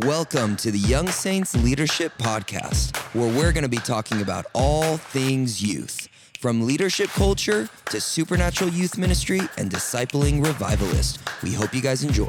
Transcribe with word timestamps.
Welcome 0.00 0.56
to 0.56 0.72
the 0.72 0.78
Young 0.80 1.06
Saints 1.06 1.54
Leadership 1.54 2.18
Podcast, 2.18 2.96
where 3.14 3.32
we're 3.32 3.52
going 3.52 3.62
to 3.62 3.68
be 3.68 3.76
talking 3.76 4.22
about 4.22 4.44
all 4.52 4.96
things 4.96 5.62
youth, 5.62 6.08
from 6.40 6.66
leadership 6.66 7.10
culture 7.10 7.68
to 7.90 8.00
supernatural 8.00 8.70
youth 8.70 8.98
ministry 8.98 9.38
and 9.56 9.70
discipling 9.70 10.44
revivalist. 10.44 11.20
We 11.44 11.52
hope 11.52 11.72
you 11.72 11.80
guys 11.80 12.02
enjoy. 12.02 12.28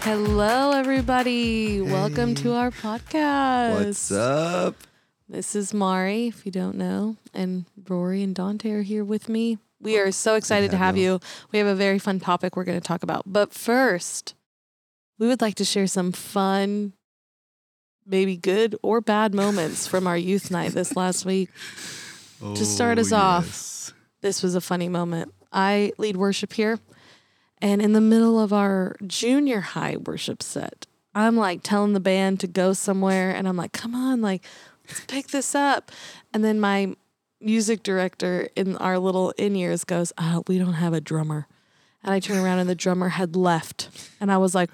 Hello, 0.00 0.72
everybody. 0.72 1.80
Welcome 1.80 2.34
to 2.36 2.54
our 2.54 2.72
podcast. 2.72 3.84
What's 3.84 4.10
up? 4.10 4.74
This 5.28 5.54
is 5.54 5.72
Mari, 5.72 6.26
if 6.26 6.44
you 6.44 6.50
don't 6.50 6.74
know, 6.74 7.14
and 7.32 7.66
Rory 7.88 8.24
and 8.24 8.34
Dante 8.34 8.72
are 8.72 8.82
here 8.82 9.04
with 9.04 9.28
me. 9.28 9.58
We 9.80 10.00
are 10.00 10.10
so 10.10 10.34
excited 10.34 10.72
to 10.72 10.76
have 10.76 10.96
you. 10.96 11.20
We 11.52 11.60
have 11.60 11.68
a 11.68 11.76
very 11.76 12.00
fun 12.00 12.18
topic 12.18 12.56
we're 12.56 12.64
going 12.64 12.80
to 12.80 12.84
talk 12.84 13.04
about. 13.04 13.22
But 13.24 13.54
first, 13.54 14.34
we 15.18 15.26
would 15.26 15.40
like 15.40 15.54
to 15.56 15.64
share 15.64 15.86
some 15.86 16.12
fun, 16.12 16.92
maybe 18.04 18.36
good 18.36 18.76
or 18.82 19.00
bad 19.00 19.34
moments 19.34 19.86
from 19.86 20.06
our 20.06 20.16
youth 20.16 20.50
night 20.50 20.72
this 20.72 20.96
last 20.96 21.24
week. 21.24 21.50
To 22.40 22.50
oh, 22.50 22.54
start 22.54 22.98
us 22.98 23.12
off, 23.12 23.92
This 24.20 24.42
was 24.42 24.54
a 24.54 24.60
funny 24.60 24.88
moment. 24.88 25.32
I 25.52 25.92
lead 25.96 26.16
worship 26.16 26.52
here, 26.52 26.78
and 27.62 27.80
in 27.80 27.94
the 27.94 28.00
middle 28.00 28.38
of 28.38 28.52
our 28.52 28.96
junior 29.06 29.60
high 29.60 29.96
worship 29.96 30.42
set, 30.42 30.86
I'm 31.14 31.36
like 31.36 31.62
telling 31.62 31.94
the 31.94 32.00
band 32.00 32.40
to 32.40 32.46
go 32.46 32.74
somewhere, 32.74 33.30
and 33.30 33.48
I'm 33.48 33.56
like, 33.56 33.72
come 33.72 33.94
on, 33.94 34.20
like, 34.20 34.44
let's 34.86 35.00
pick 35.06 35.28
this 35.28 35.54
up. 35.54 35.90
And 36.34 36.44
then 36.44 36.60
my 36.60 36.94
music 37.40 37.82
director 37.82 38.48
in 38.54 38.76
our 38.76 38.98
little 38.98 39.30
in 39.32 39.56
ears 39.56 39.84
goes, 39.84 40.12
oh, 40.18 40.42
we 40.46 40.58
don't 40.58 40.74
have 40.74 40.92
a 40.92 41.00
drummer. 41.00 41.46
And 42.02 42.12
I 42.12 42.20
turn 42.20 42.36
around 42.36 42.58
and 42.58 42.68
the 42.68 42.74
drummer 42.74 43.08
had 43.08 43.34
left. 43.34 43.88
And 44.20 44.30
I 44.30 44.36
was 44.36 44.54
like? 44.54 44.70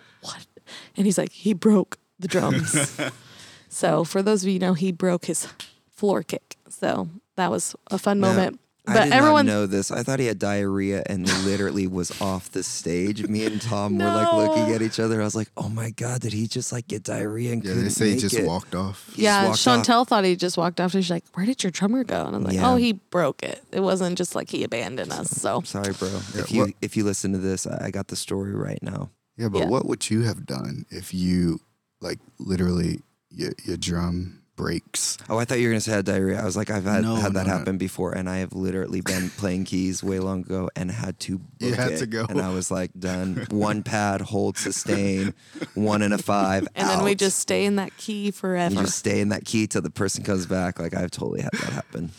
And 0.97 1.07
he's 1.07 1.19
like, 1.19 1.33
he 1.33 1.53
broke 1.55 1.99
the 2.19 2.29
drums. 2.29 3.01
so 3.69 4.05
for 4.05 4.23
those 4.23 4.43
of 4.43 4.49
you 4.49 4.55
who 4.55 4.59
know, 4.61 4.75
he 4.75 4.93
broke 4.93 5.27
his 5.27 5.49
floor 5.91 6.23
kick. 6.23 6.57
So 6.69 7.09
that 7.37 7.51
was 7.51 7.75
a 7.91 7.99
fun 7.99 8.21
Now, 8.21 8.29
moment. 8.29 8.59
I 8.85 8.95
But 8.95 9.05
did 9.05 9.13
everyone 9.13 9.47
not 9.47 9.53
know 9.53 9.67
this. 9.67 9.93
I 9.93 10.03
thought 10.03 10.19
he 10.19 10.27
had 10.27 10.41
diarrhea 10.41 11.05
and 11.07 11.25
literally 11.45 11.87
was 11.87 12.21
off 12.21 12.51
the 12.51 12.65
stage. 12.65 13.29
Me 13.29 13.47
and 13.47 13.63
Tom 13.63 13.97
were 13.97 14.05
like 14.07 14.33
looking 14.33 14.75
at 14.75 14.83
each 14.83 14.99
other. 14.99 15.21
I 15.21 15.25
was 15.25 15.37
like, 15.37 15.49
"Oh 15.57 15.69
my 15.69 15.91
god, 15.91 16.21
did 16.23 16.33
he 16.33 16.49
just 16.49 16.73
like 16.73 16.89
get 16.89 17.05
diarrhea 17.05 17.53
and 17.53 17.63
Yeah, 17.63 17.71
couldn't 17.71 17.85
they 17.85 17.91
say 17.91 18.11
he 18.11 18.19
just 18.19 18.35
it? 18.35 18.45
walked 18.45 18.75
off. 18.75 19.09
He 19.15 19.23
yeah, 19.23 19.47
walked 19.47 19.65
off. 19.69 19.87
Chantel 19.87 20.05
thought 20.05 20.25
he 20.25 20.35
just 20.35 20.57
walked 20.59 20.81
off. 20.81 20.91
She's 20.91 21.11
like, 21.11 21.23
"Where 21.35 21.47
did 21.47 21.63
your 21.63 21.71
drummer 21.71 22.03
go?" 22.03 22.27
And 22.27 22.35
I'm 22.35 22.43
like, 22.43 22.55
oh, 22.55 22.57
Yeah. 22.57 22.73
"Oh, 22.73 22.75
he 22.77 22.95
broke 22.95 23.45
it. 23.45 23.63
It 23.71 23.81
wasn't 23.85 24.19
just 24.19 24.35
like 24.35 24.51
he 24.51 24.65
abandoned 24.65 25.13
us." 25.13 25.31
So 25.31 25.61
Sorry, 25.65 25.93
bro. 25.93 26.09
Yeah, 26.35 26.41
if 26.41 26.51
you 26.51 26.61
what- 26.63 26.75
if 26.83 26.97
you 26.97 27.05
listen 27.05 27.31
to 27.35 27.39
this, 27.39 27.69
I 27.69 27.85
I 27.87 27.91
got 27.93 28.09
the 28.09 28.17
story 28.17 28.53
right 28.53 28.83
now. 28.83 29.11
Yeah, 29.37 29.49
but 29.49 29.61
Yeah. 29.61 29.67
what 29.69 29.87
would 29.87 30.11
you 30.11 30.23
have 30.23 30.45
done 30.47 30.85
if 30.91 31.13
you, 31.15 31.61
like, 32.01 32.19
literally, 32.39 33.01
your, 33.31 33.53
your 33.65 33.77
drum 33.79 34.43
breaks? 34.57 35.17
Oh, 35.31 35.39
I 35.39 35.47
thought 35.47 35.59
you 35.59 35.69
were 35.69 35.73
gonna 35.73 35.81
say 35.81 35.93
I 35.93 35.97
had 35.97 36.05
diarrhea. 36.05 36.39
I 36.41 36.45
was 36.45 36.55
like, 36.57 36.69
I've 36.71 36.85
had 36.85 37.03
No, 37.03 37.17
had 37.17 37.33
that 37.33 37.47
no, 37.47 37.53
no. 37.53 37.59
happen 37.59 37.79
before, 37.79 38.13
and 38.13 38.29
I 38.29 38.39
have 38.39 38.53
literally 38.53 39.01
been 39.01 39.31
playing 39.39 39.65
keys 39.65 40.05
way 40.05 40.19
long 40.21 40.41
ago 40.43 40.69
and 40.77 40.91
had 40.91 41.19
to. 41.21 41.41
You 41.61 41.73
had 41.75 41.93
it. 41.93 41.99
to 42.01 42.07
go. 42.07 42.27
and 42.29 42.41
I 42.43 42.51
was 42.51 42.71
like, 42.71 42.91
done. 42.99 43.47
One 43.51 43.83
pad, 43.83 44.21
hold, 44.21 44.59
sustain, 44.59 45.33
one 45.75 46.03
and 46.03 46.13
a 46.13 46.19
five, 46.19 46.69
and 46.75 46.89
then 46.91 47.03
we 47.03 47.15
just 47.15 47.39
stay 47.39 47.65
in 47.65 47.77
that 47.77 47.97
key 47.97 48.31
forever. 48.31 48.75
you 48.75 48.81
just 48.83 48.99
stay 48.99 49.21
in 49.21 49.31
that 49.31 49.47
key 49.47 49.67
till 49.67 49.81
the 49.83 49.91
person 49.91 50.23
comes 50.25 50.45
back. 50.47 50.79
Like 50.79 50.95
I've 50.95 51.11
totally 51.11 51.41
had 51.41 51.53
that 51.53 51.73
happen. 51.73 52.11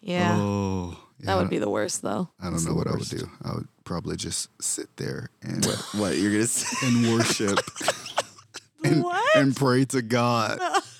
yeah, 0.00 0.36
Oh, 0.40 0.98
that 1.20 1.36
would 1.36 1.50
be 1.50 1.58
the 1.58 1.70
worst 1.70 2.02
though. 2.02 2.28
I 2.40 2.44
don't 2.44 2.52
That's 2.54 2.66
know 2.66 2.74
what 2.74 2.86
worst. 2.86 3.12
I 3.12 3.16
would 3.16 3.24
do. 3.24 3.30
I 3.44 3.54
would 3.54 3.68
probably 3.84 4.16
just 4.16 4.48
sit 4.62 4.88
there 4.96 5.30
and 5.42 5.64
What 5.94 6.16
you're 6.18 6.32
gonna 6.32 6.46
say? 6.46 6.86
and 6.86 7.12
worship 7.12 7.58
and, 8.84 9.02
What? 9.02 9.36
and 9.36 9.54
pray 9.56 9.84
to 9.86 10.02
God 10.02 10.58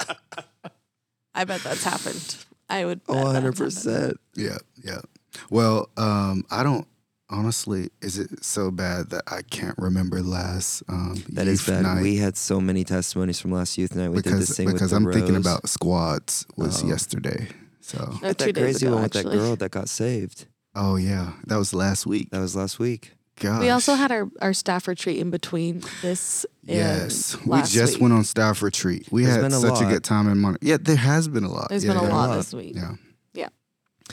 I 1.33 1.43
bet 1.45 1.61
that's 1.61 1.83
happened. 1.83 2.35
I 2.69 2.85
would. 2.85 3.03
bet 3.05 3.15
One 3.15 3.33
hundred 3.35 3.55
percent. 3.55 4.19
Yeah, 4.35 4.57
yeah. 4.83 5.01
Well, 5.49 5.89
um, 5.97 6.43
I 6.49 6.63
don't 6.63 6.87
honestly. 7.29 7.89
Is 8.01 8.17
it 8.17 8.43
so 8.43 8.71
bad 8.71 9.09
that 9.11 9.23
I 9.27 9.41
can't 9.43 9.77
remember 9.77 10.21
last 10.21 10.83
um, 10.89 11.23
That 11.29 11.47
is 11.47 11.67
youth 11.67 11.75
bad. 11.77 11.83
night? 11.83 12.01
We 12.01 12.17
had 12.17 12.37
so 12.37 12.59
many 12.61 12.83
testimonies 12.83 13.39
from 13.39 13.51
last 13.51 13.77
youth 13.77 13.95
night. 13.95 14.09
We 14.09 14.17
did 14.21 14.25
the 14.25 14.29
because 14.31 14.55
same 14.55 14.65
because 14.67 14.91
with 14.93 15.03
the 15.03 15.07
I'm 15.07 15.11
thinking 15.13 15.35
about 15.35 15.67
squads 15.69 16.45
was 16.55 16.83
Oh. 16.83 16.87
yesterday. 16.87 17.47
So 17.81 18.17
No, 18.21 18.33
that 18.33 18.53
crazy 18.55 18.85
ago, 18.85 18.95
one 18.95 19.03
with 19.03 19.13
that 19.13 19.25
girl 19.25 19.55
that 19.55 19.71
got 19.71 19.87
saved. 19.89 20.45
oh 20.75 20.95
yeah, 20.97 21.33
that 21.47 21.57
was 21.57 21.73
last 21.73 22.05
week. 22.05 22.29
That 22.31 22.39
was 22.39 22.55
last 22.55 22.79
week. 22.79 23.13
Gosh. 23.39 23.61
We 23.61 23.69
also 23.69 23.93
had 23.93 24.11
our, 24.11 24.27
our 24.41 24.51
staff 24.51 24.87
retreat 24.87 25.19
in 25.19 25.29
between 25.29 25.83
this. 26.01 26.43
and 26.67 26.75
yes. 26.77 27.37
We 27.45 27.61
just 27.61 27.93
week. 27.93 28.01
went 28.01 28.13
on 28.15 28.23
staff 28.23 28.63
retreat. 28.63 29.07
We 29.11 29.25
There's 29.25 29.35
had 29.43 29.51
a 29.53 29.59
such 29.59 29.79
a 29.81 29.85
good 29.85 30.03
time 30.03 30.27
in 30.27 30.39
Mon. 30.39 30.57
Yeah, 30.59 30.77
there 30.81 30.95
has 30.95 31.27
been 31.27 31.43
a 31.43 31.51
lot. 31.51 31.69
There's 31.69 31.85
yeah, 31.85 31.93
been 31.93 32.03
a 32.03 32.07
yeah. 32.07 32.15
lot 32.15 32.29
lot. 32.29 32.35
this 32.37 32.51
week. 32.53 32.75
Yeah. 32.75 32.95
Yeah. 33.35 33.49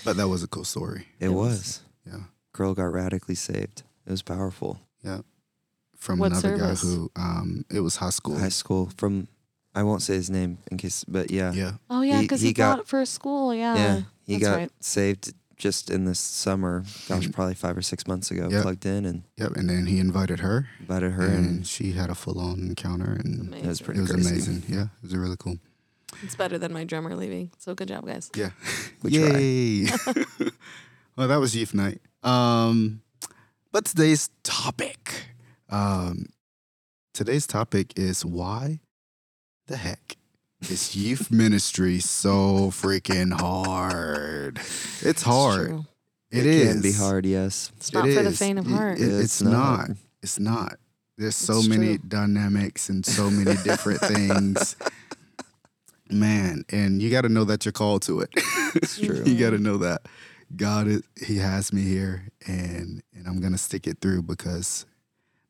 But 0.05 0.19
that 0.19 0.29
was 0.29 0.43
a 0.43 0.47
cool 0.47 0.65
story. 0.65 1.07
It, 1.21 1.27
It 1.27 1.29
was. 1.31 1.51
was. 1.57 1.81
Yeah. 2.07 2.21
Girl 2.55 2.73
got 2.73 2.85
radically 2.93 3.35
saved. 3.35 3.83
It 4.07 4.11
was 4.11 4.23
powerful. 4.23 4.81
Yeah. 5.03 5.21
From 5.99 6.19
What 6.21 6.33
another 6.33 6.57
service? 6.59 6.83
guy 6.83 6.89
who 6.89 7.11
um 7.17 7.65
it 7.71 7.81
was 7.81 7.97
high 7.97 8.11
school. 8.11 8.39
High 8.39 8.49
school 8.49 8.91
from, 8.97 9.29
I 9.75 9.83
won't 9.83 10.01
say 10.03 10.15
his 10.15 10.31
name 10.31 10.59
in 10.71 10.79
case, 10.79 11.05
but 11.05 11.31
yeah, 11.31 11.53
yeah. 11.53 11.73
Oh 11.91 12.01
yeah, 12.03 12.21
because 12.23 12.41
he 12.41 12.49
he, 12.49 12.53
got- 12.55 12.77
got 12.77 12.81
it 12.81 12.87
for 12.89 13.05
school. 13.05 13.55
Yeah. 13.55 13.75
yeah. 13.77 14.01
He 14.27 14.35
that's 14.39 14.45
got 14.45 14.57
right. 14.57 14.71
saved 14.81 15.35
just 15.57 15.91
in 15.91 16.05
this 16.05 16.19
summer. 16.21 16.85
Gosh, 17.09 17.25
And- 17.27 17.35
probably 17.35 17.55
five 17.55 17.77
or 17.77 17.83
six 17.83 18.07
months 18.07 18.31
ago. 18.31 18.49
Yep. 18.51 18.63
Plugged 18.63 18.87
in 18.87 19.05
and 19.05 19.23
Yep. 19.37 19.53
And 19.57 19.69
then 19.71 19.87
he 19.87 19.99
invited 19.99 20.41
her. 20.41 20.69
invited 20.81 21.13
her, 21.13 21.27
and 21.27 21.47
and 21.47 21.67
she 21.67 21.93
had 21.93 22.09
a 22.11 22.15
full 22.15 22.39
on 22.39 22.61
encounter 22.61 23.13
and 23.13 23.53
it 23.55 23.67
was 23.67 23.81
Amazing. 23.81 23.85
pretty 23.85 23.99
it 23.99 24.03
was 24.03 24.11
crazy. 24.13 24.29
amazing. 24.31 24.63
Yeah. 24.69 24.83
It 25.03 25.03
was 25.03 25.17
really 25.17 25.37
cool. 25.39 25.59
It's 26.23 26.37
better 26.37 26.59
than 26.59 26.73
my 26.73 26.85
drummer 26.85 27.17
leaving. 27.17 27.51
So 27.59 27.75
good 27.75 27.89
job, 27.89 28.07
guys. 28.07 28.31
Yeah. 28.37 28.51
We 29.03 29.11
try. 29.19 29.39
Yay. 29.39 29.87
well, 31.17 31.29
that 31.29 31.37
was 31.41 31.57
youth 31.57 31.75
night. 31.75 32.01
Um, 32.25 33.03
but 33.73 33.85
today's 33.85 34.31
topic. 34.43 35.27
Um, 35.71 36.27
today's 37.13 37.47
topic 37.47 37.93
is 37.97 38.25
why 38.25 38.81
the 39.67 39.77
heck 39.77 40.17
is 40.69 40.97
youth 40.97 41.31
ministry 41.31 42.01
so 42.01 42.71
freaking 42.71 43.39
hard? 43.39 44.59
It's 45.03 45.23
hard. 45.23 45.69
true. 45.69 45.85
It 46.31 46.41
it 46.41 46.47
is. 46.47 46.73
can 46.73 46.83
be 46.83 46.93
hard. 46.93 47.27
Yes, 47.27 47.71
It's 47.77 47.93
not 47.93 48.09
It 48.09 48.17
for 48.17 48.23
the 48.25 48.33
faint 48.33 48.59
of 48.59 48.67
heart. 48.67 48.99
it- 48.99 49.05
it's 49.21 49.41
not. 49.43 49.91
It's 50.23 50.39
not. 50.41 50.77
There's 51.17 51.37
so 51.37 51.59
It's 51.59 51.69
many 51.69 51.99
true. 51.99 52.09
dynamics 52.09 52.89
and 52.89 53.05
so 53.07 53.31
many 53.31 53.55
different 53.65 54.01
things. 54.01 54.75
Man, 56.11 56.65
and 56.71 57.01
you 57.01 57.09
got 57.11 57.21
to 57.23 57.29
know 57.29 57.45
that 57.45 57.65
you're 57.65 57.73
called 57.73 58.03
to 58.03 58.21
it. 58.21 58.31
It's 58.75 58.99
true. 59.01 59.23
you 59.25 59.39
got 59.39 59.51
to 59.51 59.59
know 59.59 59.77
that 59.79 60.03
God 60.57 60.87
is 60.89 61.03
he 61.21 61.39
has 61.39 61.73
me 61.73 61.83
here 61.83 62.29
and 62.47 63.03
and 63.15 63.27
I'm 63.27 63.41
going 63.41 63.53
to 63.53 63.59
stick 63.59 63.87
it 63.87 63.99
through 64.01 64.23
because 64.23 64.87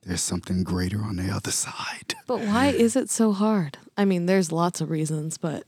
there's 0.03 0.23
something 0.23 0.63
greater 0.65 1.03
on 1.03 1.17
the 1.17 1.31
other 1.31 1.51
side. 1.51 2.15
But 2.27 2.41
why 2.41 2.69
is 2.69 2.97
it 2.97 3.11
so 3.11 3.33
hard? 3.33 3.77
I 3.99 4.05
mean, 4.07 4.27
there's 4.27 4.51
lots 4.51 4.81
of 4.81 4.89
reasons, 4.91 5.37
but 5.39 5.65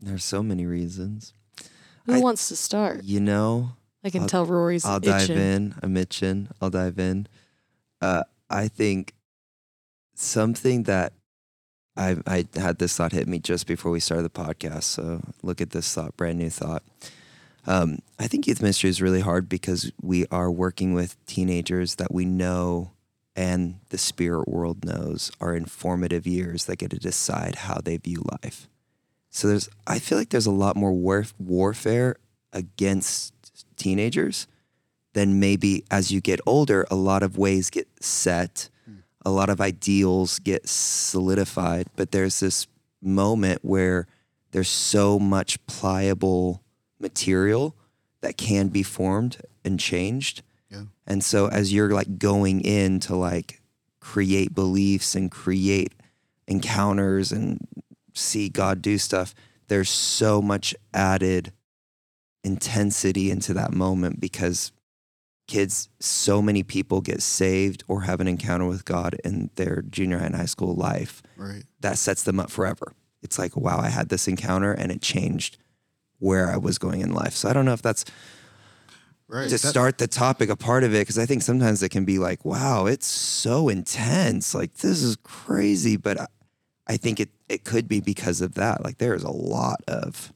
There's 0.00 0.24
so 0.24 0.42
many 0.42 0.66
reasons. 0.66 1.32
who 2.06 2.14
I- 2.14 2.20
wants 2.20 2.48
to 2.48 2.56
start? 2.56 3.02
You 3.04 3.20
know, 3.20 3.70
I 4.04 4.10
can 4.10 4.22
I'll- 4.22 4.28
tell 4.28 4.46
Rory's 4.46 4.84
I'll 4.84 4.98
itching. 4.98 5.10
dive 5.10 5.30
in. 5.30 5.74
I'm 5.82 5.96
itching. 5.96 6.48
I'll 6.60 6.70
dive 6.70 6.98
in. 6.98 7.26
Uh, 8.00 8.22
I 8.50 8.68
think 8.68 9.14
something 10.14 10.84
that 10.84 11.12
I 11.96 12.16
I 12.26 12.44
had 12.56 12.78
this 12.78 12.96
thought 12.96 13.12
hit 13.12 13.26
me 13.28 13.38
just 13.38 13.66
before 13.66 13.90
we 13.90 14.00
started 14.00 14.24
the 14.24 14.30
podcast. 14.30 14.84
So 14.84 15.22
look 15.42 15.60
at 15.60 15.70
this 15.70 15.92
thought, 15.94 16.16
brand 16.16 16.38
new 16.38 16.50
thought. 16.50 16.82
Um, 17.66 17.98
I 18.18 18.26
think 18.26 18.46
youth 18.46 18.60
ministry 18.60 18.90
is 18.90 19.00
really 19.00 19.20
hard 19.20 19.48
because 19.48 19.90
we 20.02 20.26
are 20.30 20.50
working 20.50 20.92
with 20.92 21.16
teenagers 21.26 21.96
that 21.96 22.12
we 22.12 22.24
know 22.24 22.92
and 23.36 23.80
the 23.88 23.98
spirit 23.98 24.48
world 24.48 24.84
knows 24.84 25.32
are 25.40 25.54
informative 25.54 26.26
years 26.26 26.66
that 26.66 26.76
get 26.76 26.90
to 26.90 26.98
decide 26.98 27.56
how 27.56 27.80
they 27.82 27.96
view 27.96 28.22
life. 28.42 28.68
So 29.30 29.48
there's 29.48 29.68
I 29.86 29.98
feel 29.98 30.18
like 30.18 30.28
there's 30.28 30.46
a 30.46 30.52
lot 30.52 30.76
more 30.76 30.92
war- 30.92 31.26
warfare 31.38 32.16
against 32.52 33.34
teenagers 33.76 34.46
than 35.14 35.40
maybe 35.40 35.84
as 35.90 36.12
you 36.12 36.20
get 36.20 36.40
older, 36.46 36.86
a 36.90 36.94
lot 36.94 37.22
of 37.22 37.36
ways 37.36 37.70
get 37.70 37.88
set, 38.00 38.68
a 39.24 39.30
lot 39.30 39.48
of 39.48 39.60
ideals 39.60 40.38
get 40.38 40.68
solidified. 40.68 41.88
But 41.96 42.12
there's 42.12 42.40
this 42.40 42.66
moment 43.02 43.60
where 43.62 44.06
there's 44.52 44.68
so 44.68 45.18
much 45.18 45.64
pliable 45.66 46.62
material 47.08 47.76
that 48.22 48.36
can 48.36 48.68
be 48.68 48.82
formed 48.82 49.36
and 49.64 49.78
changed. 49.78 50.42
Yeah. 50.70 50.84
And 51.06 51.22
so 51.22 51.48
as 51.48 51.72
you're 51.72 51.90
like 51.90 52.18
going 52.18 52.60
in 52.62 52.98
to 53.00 53.14
like 53.14 53.60
create 54.00 54.54
beliefs 54.54 55.14
and 55.14 55.30
create 55.30 55.92
encounters 56.48 57.30
and 57.32 57.58
see 58.14 58.48
God 58.48 58.80
do 58.82 58.98
stuff, 58.98 59.34
there's 59.68 59.90
so 59.90 60.42
much 60.42 60.74
added 60.92 61.52
intensity 62.42 63.30
into 63.30 63.54
that 63.54 63.72
moment 63.72 64.20
because 64.20 64.72
kids, 65.46 65.88
so 66.00 66.40
many 66.42 66.62
people 66.62 67.00
get 67.00 67.22
saved 67.22 67.84
or 67.88 68.02
have 68.02 68.20
an 68.20 68.28
encounter 68.28 68.66
with 68.66 68.84
God 68.84 69.16
in 69.24 69.50
their 69.56 69.82
junior 69.82 70.18
high 70.18 70.26
and 70.26 70.36
high 70.36 70.46
school 70.46 70.74
life 70.74 71.22
Right. 71.36 71.64
that 71.80 71.98
sets 71.98 72.22
them 72.22 72.40
up 72.40 72.50
forever. 72.50 72.92
It's 73.22 73.38
like, 73.38 73.56
wow, 73.56 73.78
I 73.78 73.88
had 73.88 74.08
this 74.08 74.28
encounter 74.28 74.72
and 74.72 74.90
it 74.92 75.00
changed 75.02 75.58
where 76.18 76.50
I 76.50 76.56
was 76.56 76.78
going 76.78 77.00
in 77.00 77.12
life. 77.12 77.34
So 77.34 77.48
I 77.48 77.52
don't 77.52 77.64
know 77.64 77.72
if 77.72 77.82
that's 77.82 78.04
Right. 79.26 79.48
to 79.48 79.56
That- 79.56 79.58
start 79.70 79.98
the 79.98 80.06
topic, 80.06 80.50
a 80.50 80.56
part 80.56 80.84
of 80.84 80.94
it, 80.94 80.98
because 80.98 81.18
I 81.18 81.24
think 81.26 81.42
sometimes 81.42 81.82
it 81.82 81.88
can 81.88 82.04
be 82.04 82.18
like, 82.18 82.44
wow, 82.44 82.86
it's 82.86 83.06
so 83.06 83.68
intense. 83.70 84.54
Like, 84.54 84.74
this 84.74 85.02
is 85.02 85.16
crazy. 85.22 85.96
But 85.96 86.20
I, 86.20 86.26
I 86.86 86.96
think 86.98 87.20
it, 87.20 87.30
it 87.48 87.64
could 87.64 87.88
be 87.88 88.00
because 88.00 88.40
of 88.42 88.54
that. 88.54 88.84
Like, 88.84 88.98
there 88.98 89.14
is 89.14 89.22
a 89.24 89.30
lot 89.30 89.80
of, 89.88 90.32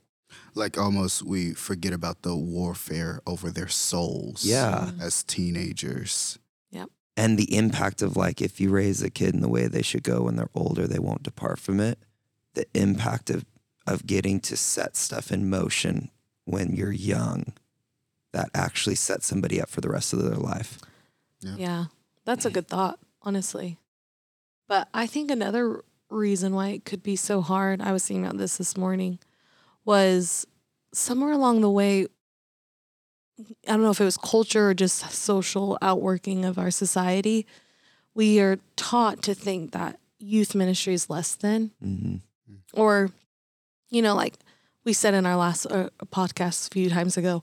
like 0.54 0.78
almost 0.78 1.22
we 1.22 1.52
forget 1.52 1.92
about 1.92 2.22
the 2.22 2.34
warfare 2.34 3.20
over 3.26 3.50
their 3.50 3.68
souls. 3.68 4.44
yeah. 4.44 4.90
As 5.00 5.22
teenagers. 5.22 6.38
Yep. 6.72 6.88
And 7.16 7.38
the 7.38 7.54
impact 7.56 8.00
of 8.02 8.16
like, 8.16 8.40
if 8.40 8.58
you 8.60 8.70
raise 8.70 9.02
a 9.02 9.10
kid 9.10 9.34
in 9.34 9.40
the 9.42 9.48
way 9.48 9.66
they 9.68 9.82
should 9.82 10.02
go 10.02 10.22
when 10.22 10.36
they're 10.36 10.48
older, 10.54 10.86
they 10.86 10.98
won't 10.98 11.22
depart 11.22 11.58
from 11.60 11.78
it. 11.78 11.98
The 12.54 12.66
impact 12.74 13.28
of, 13.30 13.44
of 13.88 14.06
getting 14.06 14.40
to 14.40 14.56
set 14.56 14.96
stuff 14.96 15.32
in 15.32 15.48
motion 15.50 16.10
when 16.44 16.74
you're 16.74 16.92
young 16.92 17.52
that 18.32 18.50
actually 18.54 18.94
sets 18.94 19.26
somebody 19.26 19.60
up 19.60 19.68
for 19.68 19.80
the 19.80 19.88
rest 19.90 20.12
of 20.12 20.22
their 20.22 20.36
life. 20.36 20.78
Yeah. 21.40 21.54
Yeah, 21.56 21.84
that's 22.24 22.44
a 22.44 22.50
good 22.50 22.68
thought, 22.68 22.98
honestly. 23.22 23.78
But 24.68 24.88
I 24.92 25.06
think 25.06 25.30
another 25.30 25.82
reason 26.10 26.54
why 26.54 26.68
it 26.68 26.84
could 26.84 27.02
be 27.02 27.16
so 27.16 27.40
hard, 27.40 27.80
I 27.80 27.92
was 27.92 28.06
thinking 28.06 28.24
about 28.24 28.38
this 28.38 28.58
this 28.58 28.76
morning, 28.76 29.18
was 29.84 30.46
somewhere 30.92 31.32
along 31.32 31.60
the 31.60 31.70
way, 31.70 32.06
I 33.66 33.72
don't 33.72 33.82
know 33.82 33.90
if 33.90 34.00
it 34.00 34.04
was 34.04 34.16
culture 34.18 34.70
or 34.70 34.74
just 34.74 35.10
social 35.12 35.78
outworking 35.80 36.44
of 36.44 36.58
our 36.58 36.70
society, 36.70 37.46
we 38.14 38.40
are 38.40 38.58
taught 38.76 39.22
to 39.22 39.34
think 39.34 39.72
that 39.72 39.98
youth 40.18 40.54
ministry 40.54 40.94
is 40.94 41.08
less 41.08 41.34
than, 41.34 41.70
hmm 41.80 42.16
or, 42.74 43.10
you 43.90 44.02
know, 44.02 44.14
like 44.14 44.34
we 44.84 44.92
said 44.92 45.14
in 45.14 45.26
our 45.26 45.36
last 45.36 45.66
uh, 45.66 45.88
podcast 46.06 46.68
a 46.68 46.70
few 46.74 46.88
times 46.90 47.16
ago, 47.16 47.42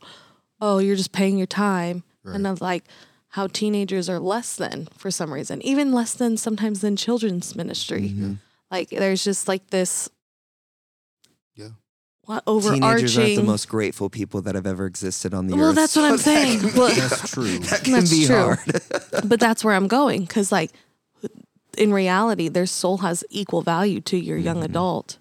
oh, 0.61 0.79
you're 0.79 0.95
just 0.95 1.11
paying 1.11 1.37
your 1.37 1.47
time 1.47 2.03
Right. 2.23 2.35
and 2.35 2.47
of 2.47 2.59
like 2.61 2.85
how 3.29 3.47
teenagers 3.47 4.09
are 4.09 4.19
less 4.19 4.55
than 4.55 4.87
for 4.97 5.11
some 5.11 5.31
reason, 5.33 5.61
even 5.61 5.91
less 5.91 6.13
than 6.13 6.37
sometimes 6.37 6.81
than 6.81 6.95
children's 6.95 7.55
ministry. 7.55 8.09
Mhm. 8.15 8.37
Like 8.71 8.89
there's 8.89 9.23
just 9.23 9.47
like 9.47 9.69
this, 9.69 10.09
Yeah. 11.55 11.69
what 12.25 12.45
Teenagers 12.45 13.17
aren't 13.17 13.35
the 13.35 13.43
most 13.43 13.67
grateful 13.69 14.09
people 14.09 14.41
that 14.41 14.55
have 14.55 14.65
ever 14.65 14.85
existed 14.85 15.33
on 15.33 15.47
the 15.47 15.55
Well, 15.55 15.69
earth. 15.69 15.75
that's 15.75 15.95
what 15.95 16.05
I'm 16.05 16.17
saying. 16.31 16.61
can 16.61 16.73
Well- 16.79 16.95
That's 16.95 17.29
true. 17.31 17.59
that 17.59 17.83
can 17.83 17.93
That's 17.93 18.09
be 18.11 18.25
true. 18.25 18.35
hard. 18.35 18.59
but 19.29 19.39
that's 19.39 19.63
where 19.63 19.75
I'm 19.75 19.87
going 19.87 20.21
because 20.21 20.51
like 20.51 20.71
in 21.77 21.91
reality, 21.93 22.47
their 22.47 22.65
soul 22.65 22.99
has 22.99 23.23
equal 23.29 23.61
value 23.61 23.99
to 23.99 24.17
your 24.17 24.37
young 24.37 24.61
Mhm. 24.61 24.65
adult. 24.65 25.17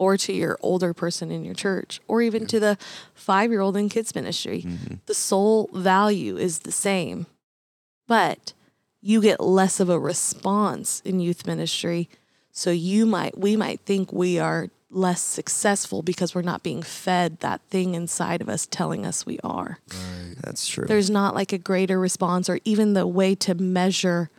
Or 0.00 0.16
to 0.16 0.32
your 0.32 0.56
older 0.62 0.94
person 0.94 1.30
in 1.30 1.44
your 1.44 1.54
church, 1.54 2.00
or 2.08 2.22
even 2.22 2.46
to 2.46 2.58
the 2.58 2.78
five 3.14 3.50
year 3.50 3.60
old 3.60 3.76
in 3.76 3.90
kids' 3.90 4.14
ministry. 4.14 4.62
Mhm. 4.66 4.98
the 5.04 5.12
soul 5.14 5.68
value 5.74 6.38
is 6.38 6.60
the 6.60 6.72
same, 6.72 7.26
but 8.08 8.54
you 9.02 9.20
get 9.20 9.40
less 9.40 9.78
of 9.78 9.90
a 9.90 9.98
response 9.98 11.02
in 11.04 11.20
youth 11.20 11.46
ministry. 11.46 12.08
So 12.50 12.70
you 12.70 13.04
might, 13.06 13.36
we 13.38 13.56
might 13.56 13.80
think 13.84 14.10
we 14.12 14.38
are 14.38 14.68
less 14.90 15.20
successful 15.22 16.02
because 16.02 16.34
we're 16.34 16.42
not 16.52 16.62
being 16.62 16.82
fed 16.82 17.38
that 17.40 17.60
thing 17.70 17.94
inside 17.94 18.40
of 18.40 18.48
us 18.48 18.66
telling 18.70 19.04
us 19.06 19.26
we 19.26 19.38
are. 19.44 19.78
Right. 19.92 20.34
That's 20.42 20.66
true. 20.66 20.86
There's 20.86 21.10
not 21.10 21.34
like 21.34 21.52
a 21.52 21.58
greater 21.58 22.00
response 22.00 22.48
or 22.48 22.58
even 22.64 22.94
the 22.94 23.06
way 23.06 23.34
to 23.36 23.54
measure, 23.54 24.30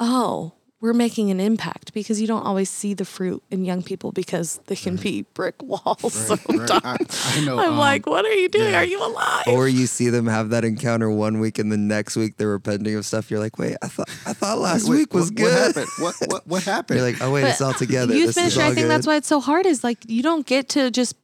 oh, 0.00 0.52
we're 0.82 0.92
making 0.92 1.30
an 1.30 1.40
impact 1.40 1.94
because 1.94 2.20
you 2.20 2.26
don't 2.26 2.42
always 2.44 2.68
see 2.68 2.92
the 2.92 3.06
fruit 3.06 3.42
in 3.50 3.64
young 3.64 3.82
people 3.82 4.12
because 4.12 4.60
they 4.66 4.76
can 4.76 4.96
be 4.96 5.22
brick 5.32 5.54
walls 5.62 6.28
Right, 6.28 6.38
right. 6.58 6.68
sometimes. 6.68 7.26
I, 7.26 7.38
I 7.40 7.44
know. 7.46 7.58
I'm 7.58 7.72
um, 7.72 7.78
like, 7.78 8.06
what 8.06 8.26
are 8.26 8.32
you 8.34 8.48
doing? 8.50 8.72
yeah. 8.72 8.80
Are 8.80 8.84
you 8.84 9.02
alive? 9.04 9.44
or 9.48 9.66
you 9.68 9.86
see 9.86 10.10
them 10.10 10.26
have 10.26 10.50
that 10.50 10.64
encounter 10.66 11.10
one 11.10 11.40
week 11.40 11.58
and 11.58 11.72
the 11.72 11.78
next 11.78 12.14
week 12.14 12.36
they're 12.36 12.48
repenting 12.50 12.94
of 12.94 13.06
stuff. 13.06 13.30
You're 13.30 13.40
like, 13.40 13.58
wait, 13.58 13.76
I 13.82 13.88
thought 13.88 14.08
I 14.26 14.34
thought 14.34 14.58
last 14.58 14.86
wait, 14.88 14.98
week 14.98 15.14
was 15.14 15.30
what, 15.30 15.36
good. 15.36 15.44
What 15.44 15.74
happened? 15.74 15.88
What 15.98 16.14
what 16.28 16.46
what 16.46 16.62
happened? 16.64 16.98
You're 17.00 17.08
like, 17.10 17.22
oh 17.22 17.30
wait, 17.32 17.42
But 17.42 17.50
it's 17.52 17.60
all 17.62 17.72
together. 17.74 18.14
Youth 18.14 18.26
this 18.28 18.36
ministry, 18.36 18.60
is 18.60 18.64
all 18.66 18.70
I 18.72 18.74
think 18.74 18.84
good. 18.84 18.90
that's 18.90 19.06
why 19.06 19.16
it's 19.16 19.28
so 19.28 19.40
hard. 19.40 19.64
Is 19.64 19.82
like 19.82 19.98
you 20.08 20.22
don't 20.22 20.44
get 20.46 20.68
to 20.70 20.90
just 20.90 21.16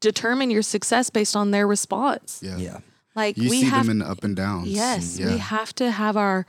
determine 0.00 0.50
your 0.50 0.62
success 0.62 1.08
based 1.10 1.36
on 1.36 1.50
their 1.52 1.66
response. 1.66 2.40
yeah. 2.42 2.56
yeah. 2.56 2.78
Like 3.14 3.38
You 3.38 3.48
we 3.48 3.60
see 3.62 3.66
have, 3.66 3.86
them 3.86 4.02
in 4.02 4.06
up 4.06 4.24
and 4.24 4.36
downs. 4.36 4.68
yes, 4.68 5.18
Yeah. 5.18 5.30
we 5.32 5.38
have 5.38 5.74
to 5.76 5.90
have 5.90 6.16
our 6.18 6.46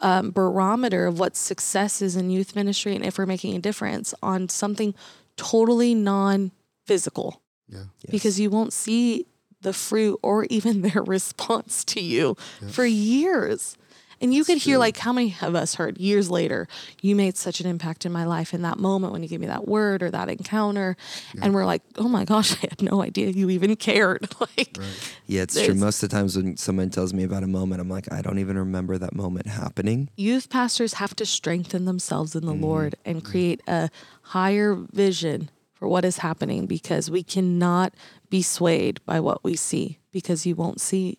um, 0.00 0.30
barometer 0.30 1.06
of 1.06 1.18
what 1.18 1.36
success 1.36 2.00
is 2.02 2.16
in 2.16 2.30
youth 2.30 2.54
ministry, 2.54 2.94
and 2.94 3.04
if 3.04 3.18
we're 3.18 3.26
making 3.26 3.56
a 3.56 3.58
difference 3.58 4.14
on 4.22 4.48
something 4.48 4.94
totally 5.36 5.94
non-physical, 5.94 7.42
yeah. 7.68 7.78
Yes. 8.02 8.10
because 8.10 8.40
you 8.40 8.50
won't 8.50 8.72
see 8.72 9.26
the 9.60 9.72
fruit 9.72 10.18
or 10.22 10.44
even 10.44 10.82
their 10.86 11.02
response 11.02 11.84
to 11.86 12.00
you 12.00 12.36
Yeah. 12.62 12.68
for 12.68 12.84
years. 12.86 13.76
And 14.20 14.34
you 14.34 14.44
could 14.44 14.58
hear 14.58 14.74
true. 14.74 14.80
like 14.80 14.96
how 14.96 15.12
many 15.12 15.36
of 15.42 15.54
us 15.54 15.76
heard 15.76 15.98
years 15.98 16.28
later, 16.30 16.66
you 17.02 17.14
made 17.14 17.36
such 17.36 17.60
an 17.60 17.66
impact 17.66 18.04
in 18.04 18.10
my 18.12 18.24
life 18.24 18.52
in 18.52 18.62
that 18.62 18.78
moment 18.78 19.12
when 19.12 19.22
you 19.22 19.28
gave 19.28 19.40
me 19.40 19.46
that 19.46 19.68
word 19.68 20.02
or 20.02 20.10
that 20.10 20.28
encounter. 20.28 20.96
Yeah. 21.34 21.40
And 21.44 21.54
we're 21.54 21.64
like, 21.64 21.82
oh 21.96 22.08
my 22.08 22.24
gosh, 22.24 22.52
I 22.62 22.66
had 22.70 22.82
no 22.82 23.02
idea 23.02 23.28
you 23.28 23.48
even 23.50 23.76
cared. 23.76 24.28
like 24.40 24.76
Right. 24.78 25.14
yeah, 25.26 25.42
it's 25.42 25.60
true. 25.62 25.74
Most 25.74 26.02
of 26.02 26.08
the 26.10 26.16
times 26.16 26.36
when 26.36 26.56
someone 26.56 26.90
tells 26.90 27.12
me 27.14 27.22
about 27.22 27.42
a 27.44 27.46
moment, 27.46 27.80
I'm 27.80 27.88
like, 27.88 28.10
I 28.12 28.20
don't 28.22 28.38
even 28.38 28.58
remember 28.58 28.98
that 28.98 29.14
moment 29.14 29.46
happening. 29.46 30.10
youth 30.16 30.48
pastors 30.50 30.94
have 30.94 31.14
to 31.16 31.24
strengthen 31.26 31.84
themselves 31.84 32.34
in 32.34 32.44
the 32.44 32.52
Mhm. 32.54 32.62
Lord 32.62 32.96
and 33.04 33.24
create 33.24 33.60
a 33.68 33.88
higher 34.22 34.74
vision 34.92 35.48
for 35.72 35.86
what 35.86 36.04
is 36.04 36.18
happening 36.18 36.66
because 36.66 37.08
we 37.10 37.22
cannot 37.22 37.94
be 38.30 38.42
swayed 38.42 39.00
by 39.06 39.20
what 39.20 39.44
we 39.44 39.54
see 39.54 39.98
because 40.10 40.44
you 40.44 40.56
won't 40.56 40.80
see 40.80 41.18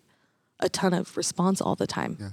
a 0.59 0.67
ton 0.67 0.93
of 0.93 1.15
response 1.15 1.61
all 1.61 1.75
the 1.77 1.87
time. 1.87 2.17
Yeah. 2.19 2.29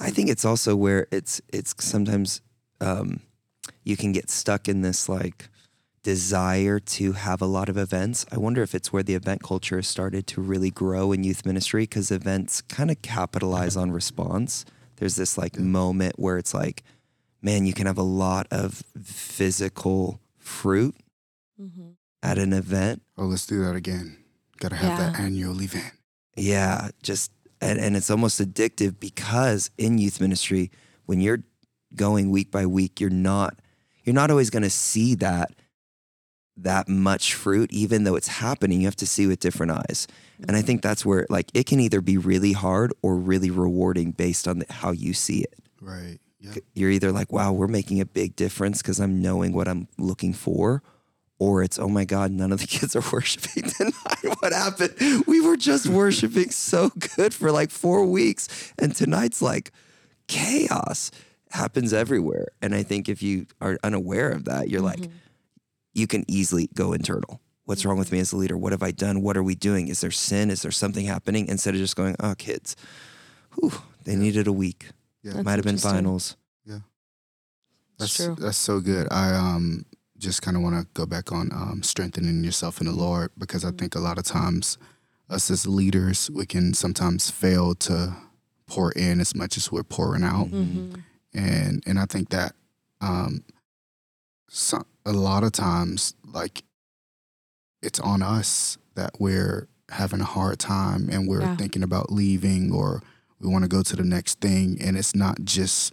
I 0.00 0.10
think 0.10 0.28
it's 0.30 0.44
also 0.44 0.76
where 0.76 1.06
it's 1.10 1.40
it's 1.52 1.74
sometimes 1.78 2.40
um, 2.80 3.20
you 3.84 3.96
can 3.96 4.12
get 4.12 4.30
stuck 4.30 4.68
in 4.68 4.82
this 4.82 5.08
like 5.08 5.48
desire 6.02 6.78
to 6.78 7.12
have 7.12 7.42
a 7.42 7.46
lot 7.46 7.68
of 7.68 7.76
events. 7.76 8.24
I 8.30 8.38
wonder 8.38 8.62
if 8.62 8.74
it's 8.74 8.92
where 8.92 9.02
the 9.02 9.14
event 9.14 9.42
culture 9.42 9.76
has 9.76 9.88
started 9.88 10.26
to 10.28 10.40
really 10.40 10.70
grow 10.70 11.10
in 11.12 11.24
youth 11.24 11.44
ministry 11.44 11.82
because 11.82 12.10
events 12.12 12.60
kind 12.62 12.90
of 12.90 13.02
capitalize 13.02 13.76
on 13.76 13.90
response. 13.90 14.64
There's 14.96 15.16
this 15.16 15.36
like 15.36 15.56
Yeah. 15.56 15.62
moment 15.62 16.18
where 16.18 16.38
it's 16.38 16.54
like, 16.54 16.84
man, 17.42 17.66
you 17.66 17.72
can 17.72 17.86
have 17.86 17.98
a 17.98 18.02
lot 18.02 18.46
of 18.50 18.84
physical 19.02 20.20
fruit 20.38 20.94
Mm-hmm. 21.60 21.92
at 22.22 22.36
an 22.38 22.52
event. 22.52 23.02
Oh, 23.16 23.24
let's 23.24 23.46
do 23.46 23.64
that 23.64 23.74
again. 23.74 24.18
Got 24.58 24.68
to 24.68 24.76
have 24.76 24.98
that 24.98 25.18
annual 25.18 25.60
event. 25.62 25.92
Yeah, 26.36 26.90
just 27.02 27.32
and, 27.60 27.78
and 27.78 27.96
it's 27.96 28.10
almost 28.10 28.40
addictive 28.40 28.98
because 29.00 29.70
in 29.78 29.98
youth 29.98 30.20
ministry, 30.20 30.70
when 31.06 31.20
you're 31.20 31.42
going 31.94 32.30
week 32.30 32.50
by 32.50 32.66
week, 32.66 33.00
you're 33.00 33.10
not 33.10 33.58
you're 34.04 34.14
not 34.14 34.30
always 34.30 34.50
going 34.50 34.62
to 34.62 34.70
see 34.70 35.14
that 35.16 35.52
that 36.58 36.88
much 36.88 37.34
fruit, 37.34 37.70
even 37.70 38.04
though 38.04 38.16
it's 38.16 38.28
happening. 38.28 38.80
You 38.80 38.86
have 38.86 38.96
to 38.96 39.06
see 39.06 39.26
with 39.26 39.40
different 39.40 39.72
eyes, 39.72 40.06
and 40.38 40.52
I 40.52 40.60
mm-hmm. 40.60 40.66
think 40.66 40.82
that's 40.82 41.04
where 41.04 41.26
like 41.28 41.50
it 41.54 41.66
can 41.66 41.80
either 41.80 42.00
be 42.00 42.18
really 42.18 42.52
hard 42.52 42.92
or 43.02 43.16
really 43.16 43.50
rewarding 43.50 44.12
based 44.12 44.48
on 44.48 44.60
the, 44.60 44.66
how 44.70 44.92
you 44.92 45.12
see 45.12 45.40
it. 45.40 45.54
Right. 45.80 46.18
Yeah. 46.40 46.54
You're 46.74 46.90
either 46.90 47.12
like, 47.12 47.32
wow, 47.32 47.52
we're 47.52 47.66
making 47.66 48.00
a 48.00 48.06
big 48.06 48.36
difference 48.36 48.82
because 48.82 49.00
I'm 49.00 49.20
knowing 49.20 49.52
what 49.52 49.68
I'm 49.68 49.88
looking 49.98 50.32
for. 50.32 50.82
Or 51.38 51.62
it's, 51.62 51.78
oh 51.78 51.88
my 51.88 52.04
God, 52.06 52.30
none 52.30 52.50
of 52.52 52.60
the 52.60 52.66
kids 52.76 52.96
are 52.96 53.02
worshiping 53.12 53.64
tonight. 53.76 54.36
What 54.40 54.52
happened? 54.52 54.94
We 55.26 55.40
were 55.40 55.56
just 55.56 55.86
worshiping 55.86 56.50
so 56.50 56.90
good 57.16 57.34
for 57.34 57.50
like 57.52 57.70
four 57.70 58.06
weeks. 58.06 58.72
And 58.78 58.94
tonight's 58.94 59.42
like 59.42 59.70
chaos 60.28 61.10
happens 61.50 61.92
everywhere. 61.92 62.48
And 62.62 62.74
I 62.74 62.82
think 62.82 63.08
if 63.08 63.22
you 63.22 63.46
are 63.60 63.78
unaware 63.84 64.30
of 64.30 64.44
that, 64.46 64.68
you're 64.70 64.80
like, 64.80 65.00
Mhm. 65.00 65.10
you 65.94 66.06
can 66.06 66.24
easily 66.28 66.68
go 66.74 66.92
internal. 66.92 67.40
What's 67.64 67.84
wrong 67.84 67.98
with 67.98 68.12
me 68.12 68.18
as 68.20 68.32
a 68.32 68.36
leader? 68.36 68.56
What 68.56 68.72
have 68.72 68.82
I 68.82 68.90
done? 68.92 69.22
What 69.22 69.36
are 69.36 69.42
we 69.42 69.54
doing? 69.54 69.88
Is 69.88 70.00
there 70.00 70.10
sin? 70.10 70.50
Is 70.50 70.62
there 70.62 70.70
something 70.70 71.04
happening? 71.06 71.48
Instead 71.48 71.74
of 71.74 71.80
just 71.80 71.96
going, 71.96 72.14
oh, 72.20 72.34
kids, 72.38 72.76
whew, 73.54 73.72
they 74.04 74.12
Yeah. 74.12 74.18
needed 74.18 74.46
a 74.46 74.52
week. 74.52 74.86
Yeah. 75.22 75.32
That's 75.34 75.44
Might 75.44 75.52
have 75.56 75.64
been 75.64 75.74
interesting. 75.74 75.90
finals. 75.98 76.36
That's 77.98 78.14
true. 78.14 78.36
that's 78.38 78.58
so 78.58 78.80
good. 78.80 79.08
I 79.10 79.34
um 79.34 79.86
just 80.18 80.42
kind 80.42 80.56
of 80.56 80.62
want 80.62 80.76
to 80.80 80.86
go 80.94 81.06
back 81.06 81.32
on 81.32 81.50
um, 81.52 81.82
strengthening 81.82 82.42
yourself 82.44 82.80
in 82.80 82.86
the 82.86 82.92
Lord 82.92 83.30
because 83.38 83.64
I 83.64 83.70
think 83.70 83.94
a 83.94 83.98
lot 84.00 84.18
of 84.18 84.24
times 84.24 84.78
us 85.28 85.50
as 85.50 85.66
leaders 85.66 86.30
we 86.30 86.46
can 86.46 86.72
sometimes 86.74 87.30
fail 87.30 87.74
to 87.74 88.14
pour 88.66 88.92
in 88.92 89.20
as 89.20 89.34
much 89.34 89.56
as 89.56 89.70
we're 89.72 89.82
pouring 89.84 90.22
out, 90.24 90.48
Mhm. 90.50 91.02
and 91.34 91.82
and 91.86 91.98
I 91.98 92.06
think 92.06 92.30
that 92.30 92.54
um 93.00 93.42
some, 94.48 94.86
a 95.04 95.12
lot 95.12 95.42
of 95.44 95.52
times 95.52 96.14
like 96.24 96.62
it's 97.82 98.00
on 98.00 98.22
us 98.22 98.78
that 98.94 99.10
we're 99.20 99.68
having 99.90 100.20
a 100.20 100.24
hard 100.24 100.58
time 100.58 101.08
and 101.10 101.28
we're 101.28 101.40
Yeah. 101.42 101.56
thinking 101.56 101.82
about 101.82 102.10
leaving 102.12 102.72
or 102.72 103.02
we 103.40 103.48
want 103.48 103.62
to 103.64 103.68
go 103.68 103.82
to 103.82 103.96
the 103.96 104.02
next 104.04 104.40
thing 104.40 104.80
and 104.80 104.96
it's 104.96 105.14
not 105.14 105.44
just 105.44 105.92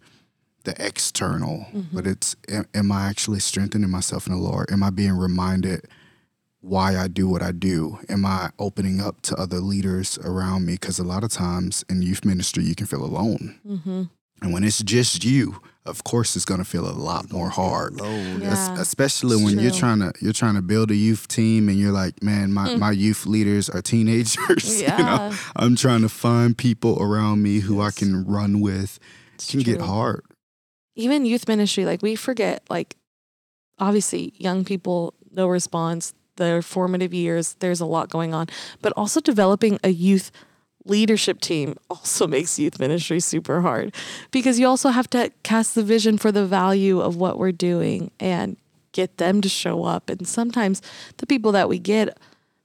the 0.63 0.73
external 0.85 1.65
Mm-hmm. 1.73 1.95
but 1.95 2.07
it's 2.07 2.35
am, 2.49 2.65
am 2.73 2.91
i 2.91 3.07
actually 3.07 3.39
strengthening 3.39 3.89
myself 3.89 4.27
in 4.27 4.33
the 4.33 4.39
lord 4.39 4.71
am 4.71 4.83
i 4.83 4.89
being 4.89 5.17
reminded 5.17 5.85
why 6.61 6.97
i 6.97 7.07
do 7.07 7.27
what 7.27 7.41
i 7.41 7.51
do 7.51 7.99
am 8.09 8.25
i 8.25 8.49
opening 8.59 9.01
up 9.01 9.21
to 9.23 9.35
other 9.35 9.59
leaders 9.59 10.17
around 10.23 10.65
me 10.65 10.73
because 10.73 10.99
a 10.99 11.03
lot 11.03 11.23
of 11.23 11.31
times 11.31 11.83
in 11.89 12.01
youth 12.01 12.23
ministry 12.25 12.63
you 12.63 12.75
can 12.75 12.85
feel 12.87 13.03
alone 13.03 13.59
Mm-hmm. 13.67 14.03
and 14.41 14.53
when 14.53 14.63
it's 14.63 14.81
just 14.81 15.23
you 15.25 15.61
of 15.85 16.05
course 16.05 16.37
it's 16.37 16.45
going 16.45 16.59
to 16.63 16.65
feel 16.65 16.87
a 16.89 16.95
lot 16.95 17.29
more 17.33 17.49
hard 17.49 17.99
Alone. 17.99 18.41
Yeah. 18.41 18.51
Es- 18.53 18.79
especially 18.79 19.35
it's 19.35 19.43
when 19.43 19.59
you're 19.59 19.71
trying 19.71 19.99
to 19.99 20.13
you're 20.21 20.31
trying 20.31 20.55
to 20.55 20.61
build 20.61 20.91
a 20.91 20.95
youth 20.95 21.27
team 21.27 21.67
and 21.67 21.77
you're 21.77 21.91
like 21.91 22.23
man 22.23 22.53
my, 22.53 22.75
my 22.77 22.91
youth 22.91 23.25
leaders 23.25 23.69
are 23.69 23.81
teenagers 23.81 24.81
you 24.81 24.87
know 24.87 24.93
Mm. 24.93 25.31
Yeah. 25.31 25.37
i'm 25.57 25.75
trying 25.75 26.01
to 26.01 26.09
find 26.09 26.57
people 26.57 27.01
around 27.03 27.43
me 27.43 27.59
who 27.59 27.81
i 27.81 27.91
can 27.91 28.23
run 28.25 28.61
with 28.61 28.97
It's 29.35 29.49
it 29.49 29.51
can 29.51 29.59
get 29.63 29.81
hard 29.81 30.23
even 30.95 31.25
youth 31.25 31.47
ministry, 31.47 31.85
like 31.85 32.01
we 32.01 32.15
forget, 32.15 32.63
like 32.69 32.95
obviously 33.79 34.33
young 34.37 34.63
people, 34.63 35.13
no 35.31 35.47
response, 35.47 36.13
their 36.35 36.61
formative 36.61 37.13
years, 37.13 37.55
there's 37.59 37.79
a 37.79 37.85
lot 37.85 38.09
going 38.09 38.33
on, 38.33 38.47
but 38.81 38.93
also 38.95 39.19
developing 39.19 39.79
a 39.83 39.89
youth 39.89 40.31
leadership 40.85 41.39
team 41.39 41.77
also 41.89 42.27
makes 42.35 42.59
youth 42.59 42.79
ministry 42.79 43.19
super 43.19 43.61
hard 43.61 43.95
because 44.31 44.59
you 44.59 44.67
also 44.67 44.89
have 44.89 45.09
to 45.09 45.31
cast 45.43 45.75
the 45.75 45.83
vision 45.83 46.17
for 46.17 46.31
the 46.31 46.45
value 46.45 46.99
of 46.99 47.15
what 47.15 47.37
we're 47.37 47.51
doing 47.51 48.11
and 48.19 48.57
get 48.91 49.17
them 49.17 49.41
to 49.41 49.49
show 49.49 49.83
up. 49.85 50.09
And 50.09 50.27
sometimes 50.27 50.81
the 51.17 51.25
people 51.25 51.51
that 51.53 51.69
we 51.69 51.79
get, 51.79 52.17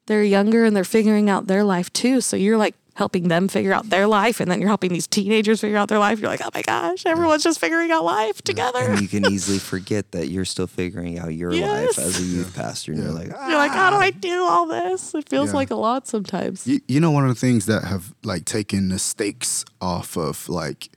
they're 0.07 0.25
younger 0.25 0.65
and 0.65 0.75
they're 0.75 0.85
figuring 0.85 1.31
out 1.31 1.47
their 1.47 1.65
life 1.65 1.93
too. 1.93 2.21
So 2.21 2.37
you're 2.37 2.59
like 2.59 2.75
helping 2.99 3.28
them 3.28 3.47
figure 3.49 3.73
out 3.73 3.88
their 3.90 4.07
life 4.09 4.40
and 4.40 4.50
then 4.50 4.61
you're 4.61 4.69
helping 4.69 4.93
these 4.93 5.07
teenagers 5.07 5.61
figure 5.61 5.78
out 5.78 5.88
their 5.88 6.00
life. 6.00 6.19
You're 6.19 6.28
like, 6.28 6.40
oh 6.45 6.50
my 6.52 6.62
gosh, 6.62 7.07
everyone's 7.07 7.45
just 7.45 7.61
figuring 7.61 7.93
out 7.93 8.05
life 8.05 8.43
together. 8.43 8.81
And 8.81 9.00
you 9.00 9.07
can 9.09 9.25
easily 9.33 9.59
forget 9.61 10.11
that 10.12 10.28
you're 10.28 10.45
still 10.45 10.67
figuring 10.67 11.17
out 11.19 11.33
your 11.33 11.55
Yes. 11.55 11.97
life 11.97 12.07
as 12.07 12.21
a 12.21 12.25
youth 12.25 12.55
pastor. 12.57 12.93
And 12.93 13.02
you're 13.02 13.12
like, 13.12 13.28
You're 13.28 13.57
like, 13.57 13.71
how 13.71 13.90
do 13.90 13.97
I 13.97 14.11
do 14.11 14.43
all 14.43 14.67
this? 14.67 15.14
It 15.14 15.28
feels 15.28 15.50
Yeah. 15.50 15.55
like 15.57 15.71
a 15.71 15.76
lot 15.76 16.07
sometimes. 16.09 16.67
you, 16.67 16.81
you 16.88 16.99
know 17.00 17.12
one 17.12 17.23
of 17.25 17.28
the 17.31 17.40
things 17.40 17.67
that 17.67 17.85
have 17.85 18.12
like 18.25 18.45
taken 18.45 18.88
the 18.88 18.99
stakes 18.99 19.64
off 19.81 20.17
of 20.17 20.49
like 20.49 20.88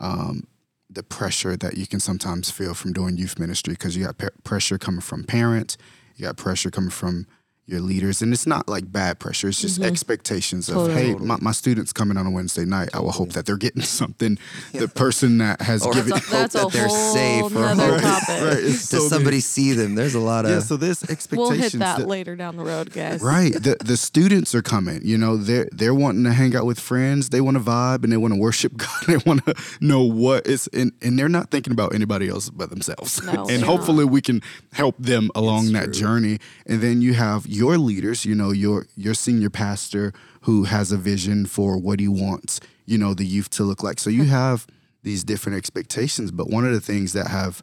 um, 0.00 0.44
the 0.88 1.02
pressure 1.02 1.56
that 1.58 1.76
you 1.76 1.86
can 1.86 2.00
sometimes 2.00 2.50
feel 2.50 2.72
from 2.72 2.94
doing 2.94 3.18
youth 3.18 3.38
ministry 3.38 3.74
because 3.74 3.96
you 3.96 4.04
got 4.06 4.16
pe- 4.18 4.28
pressure 4.44 4.78
coming 4.78 5.02
from 5.02 5.24
parents 5.24 5.76
you 6.16 6.24
got 6.24 6.36
pressure 6.38 6.70
coming 6.70 6.90
from 6.90 7.26
your 7.70 7.80
leaders 7.80 8.20
and 8.22 8.32
it's 8.32 8.46
not 8.46 8.68
like 8.68 8.90
bad 8.90 9.18
pressure 9.18 9.48
it's 9.48 9.60
just 9.60 9.80
expectations 9.80 10.68
of 10.68 10.76
Mm-hmm. 10.76 10.86
Totally. 10.96 11.06
hey 11.06 11.14
my, 11.14 11.36
my 11.40 11.52
students 11.52 11.92
coming 11.92 12.16
on 12.16 12.26
a 12.26 12.30
wednesday 12.30 12.64
night 12.64 12.88
i 12.94 13.00
will 13.00 13.12
hope 13.12 13.30
that 13.32 13.44
they're 13.46 13.56
getting 13.56 13.82
something 14.00 14.38
the 14.72 14.88
person 14.88 15.38
that 15.38 15.60
has 15.62 15.84
Or 15.84 15.92
given 15.92 16.10
That's 16.14 16.28
a, 16.28 16.30
that's 16.32 16.54
a 16.54 16.58
that 16.58 16.72
they're 16.72 16.88
safe 16.88 17.44
or 17.44 17.50
nother 17.50 17.92
hope- 17.98 18.02
topic. 18.02 18.28
right, 18.42 18.58
it's 18.58 18.80
so 18.88 18.96
Does 18.98 19.04
many- 19.04 19.08
somebody 19.10 19.40
see 19.40 19.72
them? 19.72 19.94
There's 19.94 20.14
a 20.14 20.20
lot 20.20 20.44
of. 20.44 20.50
yeah 20.50 20.60
so 20.60 20.76
there's 20.76 21.02
expectations 21.04 21.38
We'll 21.50 21.50
hit 21.58 21.72
that, 21.74 21.98
that- 21.98 22.08
later 22.08 22.34
down 22.36 22.56
the 22.56 22.64
road, 22.64 22.92
guys. 22.92 23.20
Right. 23.22 23.52
The 23.52 23.76
the 23.80 23.96
students 23.96 24.54
are 24.54 24.62
coming. 24.62 25.00
You 25.04 25.16
know, 25.18 25.36
they're 25.36 25.68
they're 25.72 25.94
wanting 25.94 26.24
to 26.24 26.32
hang 26.32 26.54
out 26.56 26.66
with 26.66 26.78
friends. 26.80 27.28
They 27.30 27.40
want 27.40 27.56
to 27.56 27.62
vibe 27.62 28.02
and 28.04 28.12
they 28.12 28.16
want 28.16 28.34
to 28.34 28.40
worship 28.40 28.76
God. 28.76 28.88
They 29.06 29.16
want 29.18 29.44
to 29.46 29.54
know 29.80 30.02
what 30.02 30.46
is 30.46 30.68
and, 30.72 30.92
and 31.02 31.18
they're 31.18 31.28
not 31.28 31.50
thinking 31.50 31.72
about 31.72 31.94
anybody 31.94 32.28
else 32.28 32.50
but 32.50 32.70
themselves. 32.70 33.22
No, 33.22 33.32
and 33.48 33.48
they're 33.48 33.64
hopefully 33.66 34.04
we 34.04 34.20
can 34.20 34.42
help 34.72 34.96
them 34.98 35.30
along 35.34 35.64
It's 35.64 35.72
that 35.72 35.84
true. 35.86 35.92
journey. 35.94 36.38
And 36.66 36.80
then 36.80 37.00
you 37.02 37.14
have 37.14 37.46
your 37.60 37.76
leaders, 37.78 38.24
you 38.24 38.34
know, 38.34 38.50
your 38.64 38.86
your 38.96 39.14
senior 39.14 39.50
pastor 39.50 40.12
who 40.46 40.64
has 40.64 40.90
a 40.92 40.96
vision 40.96 41.46
for 41.46 41.70
what 41.86 42.00
he 42.00 42.08
wants, 42.08 42.52
you 42.86 42.98
know, 43.02 43.12
the 43.14 43.26
youth 43.36 43.50
to 43.50 43.62
look 43.64 43.82
like. 43.82 43.98
So 44.00 44.08
you 44.10 44.24
have 44.24 44.66
these 45.02 45.22
different 45.24 45.56
expectations. 45.58 46.30
But 46.32 46.46
one 46.56 46.64
of 46.68 46.72
the 46.72 46.80
things 46.92 47.12
that 47.12 47.28
have 47.28 47.62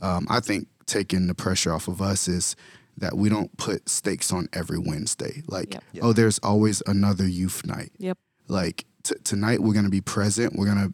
um, 0.00 0.26
I 0.28 0.40
think 0.40 0.66
taken 0.86 1.26
the 1.28 1.34
pressure 1.34 1.72
off 1.72 1.88
of 1.88 2.00
us 2.02 2.28
is 2.28 2.56
that 2.98 3.14
we 3.16 3.28
don't 3.28 3.50
put 3.56 3.88
stakes 3.88 4.32
on 4.32 4.48
every 4.52 4.78
Wednesday. 4.78 5.42
Like, 5.48 5.74
Yep. 5.74 5.84
Yep. 5.92 6.04
oh, 6.04 6.12
there's 6.12 6.38
always 6.40 6.82
another 6.86 7.26
youth 7.28 7.64
night. 7.66 7.92
Yep. 7.98 8.18
Like 8.48 8.84
t- 9.02 9.14
tonight, 9.24 9.60
we're 9.62 9.74
gonna 9.74 9.88
be 10.00 10.00
present. 10.16 10.54
We're 10.56 10.66
gonna 10.72 10.92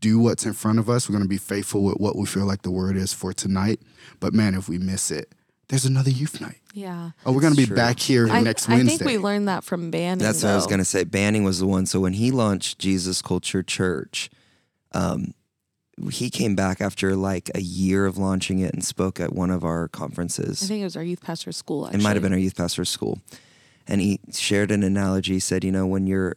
do 0.00 0.18
what's 0.18 0.44
in 0.46 0.52
front 0.52 0.78
of 0.78 0.88
us. 0.90 1.08
We're 1.08 1.16
gonna 1.18 1.28
be 1.38 1.38
faithful 1.54 1.82
with 1.84 1.96
what 2.04 2.16
we 2.16 2.26
feel 2.26 2.46
like 2.46 2.62
the 2.62 2.70
word 2.82 2.96
is 2.96 3.12
for 3.12 3.32
tonight. 3.32 3.80
But 4.20 4.34
man, 4.34 4.54
if 4.54 4.68
we 4.68 4.78
miss 4.78 5.10
it, 5.10 5.26
there's 5.68 5.86
another 5.86 6.10
youth 6.10 6.40
night. 6.40 6.60
Yeah. 6.74 7.12
Oh, 7.24 7.32
we're 7.32 7.40
gonna 7.40 7.54
be 7.54 7.66
True. 7.66 7.76
back 7.76 8.00
here 8.00 8.28
I, 8.28 8.40
next 8.40 8.68
I 8.68 8.74
Wednesday. 8.74 8.94
I 8.94 8.98
think 8.98 9.08
we 9.08 9.18
learned 9.18 9.46
that 9.46 9.62
from 9.62 9.92
Banning. 9.92 10.18
That's 10.18 10.42
what 10.42 10.52
I 10.52 10.56
was 10.56 10.66
gonna 10.66 10.84
say. 10.84 11.04
Banning 11.04 11.44
was 11.44 11.60
the 11.60 11.66
one. 11.66 11.86
So 11.86 12.00
when 12.00 12.14
he 12.14 12.32
launched 12.32 12.80
Jesus 12.80 13.22
Culture 13.22 13.62
Church, 13.62 14.28
um, 14.92 15.34
he 16.10 16.30
came 16.30 16.56
back 16.56 16.80
after 16.80 17.14
like 17.14 17.48
a 17.54 17.60
year 17.60 18.06
of 18.06 18.18
launching 18.18 18.58
it 18.58 18.74
and 18.74 18.84
spoke 18.84 19.20
at 19.20 19.32
one 19.32 19.50
of 19.50 19.62
our 19.62 19.86
conferences. 19.86 20.64
I 20.64 20.66
think 20.66 20.80
it 20.80 20.84
was 20.84 20.96
our 20.96 21.04
youth 21.04 21.22
pastor 21.22 21.52
school. 21.52 21.86
Actually. 21.86 22.00
It 22.00 22.02
might 22.02 22.14
have 22.14 22.22
been 22.22 22.32
our 22.32 22.38
youth 22.38 22.56
pastor's 22.56 22.88
school, 22.88 23.20
and 23.86 24.00
he 24.00 24.18
shared 24.32 24.72
an 24.72 24.82
analogy. 24.82 25.34
He 25.34 25.40
said, 25.40 25.62
you 25.62 25.70
know, 25.70 25.86
when 25.86 26.08
you're 26.08 26.36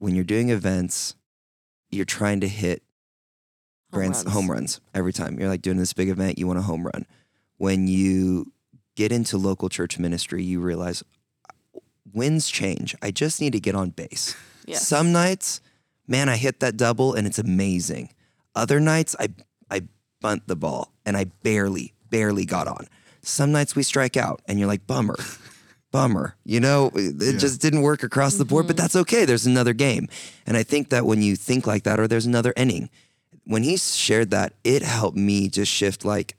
when 0.00 0.16
you're 0.16 0.24
doing 0.24 0.50
events, 0.50 1.14
you're 1.90 2.04
trying 2.04 2.40
to 2.40 2.48
hit 2.48 2.82
Home 3.92 4.00
grand 4.00 4.14
runs. 4.14 4.32
home 4.32 4.50
runs 4.50 4.80
every 4.94 5.12
time. 5.12 5.38
You're 5.38 5.48
like 5.48 5.62
doing 5.62 5.76
this 5.76 5.92
big 5.92 6.08
event, 6.08 6.38
you 6.38 6.48
want 6.48 6.58
a 6.58 6.62
home 6.62 6.84
run. 6.84 7.06
When 7.58 7.86
you 7.86 8.50
get 8.96 9.12
into 9.12 9.38
local 9.38 9.68
church 9.68 9.98
ministry, 9.98 10.42
you 10.42 10.60
realize 10.60 11.02
winds 12.12 12.50
change. 12.50 12.94
I 13.02 13.10
just 13.10 13.40
need 13.40 13.52
to 13.52 13.60
get 13.60 13.74
on 13.74 13.90
base. 13.90 14.34
Yes. 14.66 14.86
Some 14.86 15.12
nights, 15.12 15.60
man, 16.06 16.28
I 16.28 16.36
hit 16.36 16.60
that 16.60 16.76
double 16.76 17.14
and 17.14 17.26
it's 17.26 17.38
amazing. 17.38 18.10
Other 18.54 18.80
nights, 18.80 19.14
I 19.18 19.28
I 19.70 19.82
bunt 20.20 20.46
the 20.48 20.56
ball 20.56 20.92
and 21.06 21.16
I 21.16 21.24
barely, 21.42 21.94
barely 22.10 22.44
got 22.44 22.66
on. 22.68 22.86
Some 23.22 23.52
nights 23.52 23.76
we 23.76 23.82
strike 23.82 24.16
out 24.16 24.42
and 24.46 24.58
you're 24.58 24.68
like, 24.68 24.86
bummer, 24.86 25.16
bummer. 25.92 26.34
You 26.44 26.60
know, 26.60 26.90
it 26.94 27.14
Yeah. 27.20 27.38
just 27.38 27.60
didn't 27.60 27.82
work 27.82 28.02
across 28.02 28.34
the 28.34 28.44
board, 28.44 28.66
but 28.66 28.76
mm-hmm. 28.76 28.82
that's 28.82 28.96
okay. 28.96 29.24
There's 29.24 29.46
another 29.46 29.72
game. 29.72 30.08
And 30.46 30.56
I 30.56 30.62
think 30.62 30.90
that 30.90 31.06
when 31.06 31.22
you 31.22 31.36
think 31.36 31.66
like 31.66 31.84
that, 31.84 32.00
or 32.00 32.08
there's 32.08 32.26
another 32.26 32.52
inning, 32.56 32.90
when 33.44 33.62
he 33.62 33.76
shared 33.76 34.30
that, 34.30 34.52
it 34.64 34.82
helped 34.82 35.16
me 35.16 35.48
just 35.48 35.70
shift 35.72 36.04
like 36.04 36.36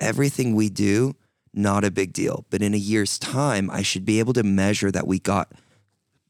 everything 0.00 0.54
we 0.54 0.68
do, 0.68 1.14
not 1.56 1.82
a 1.84 1.90
big 1.90 2.12
deal. 2.12 2.44
But 2.50 2.62
in 2.62 2.74
a 2.74 2.76
year's 2.78 3.18
time, 3.18 3.68
I 3.70 3.82
should 3.82 4.04
be 4.04 4.20
able 4.20 4.32
to 4.34 4.42
measure 4.44 4.90
that 4.92 5.06
we 5.08 5.18
got 5.18 5.50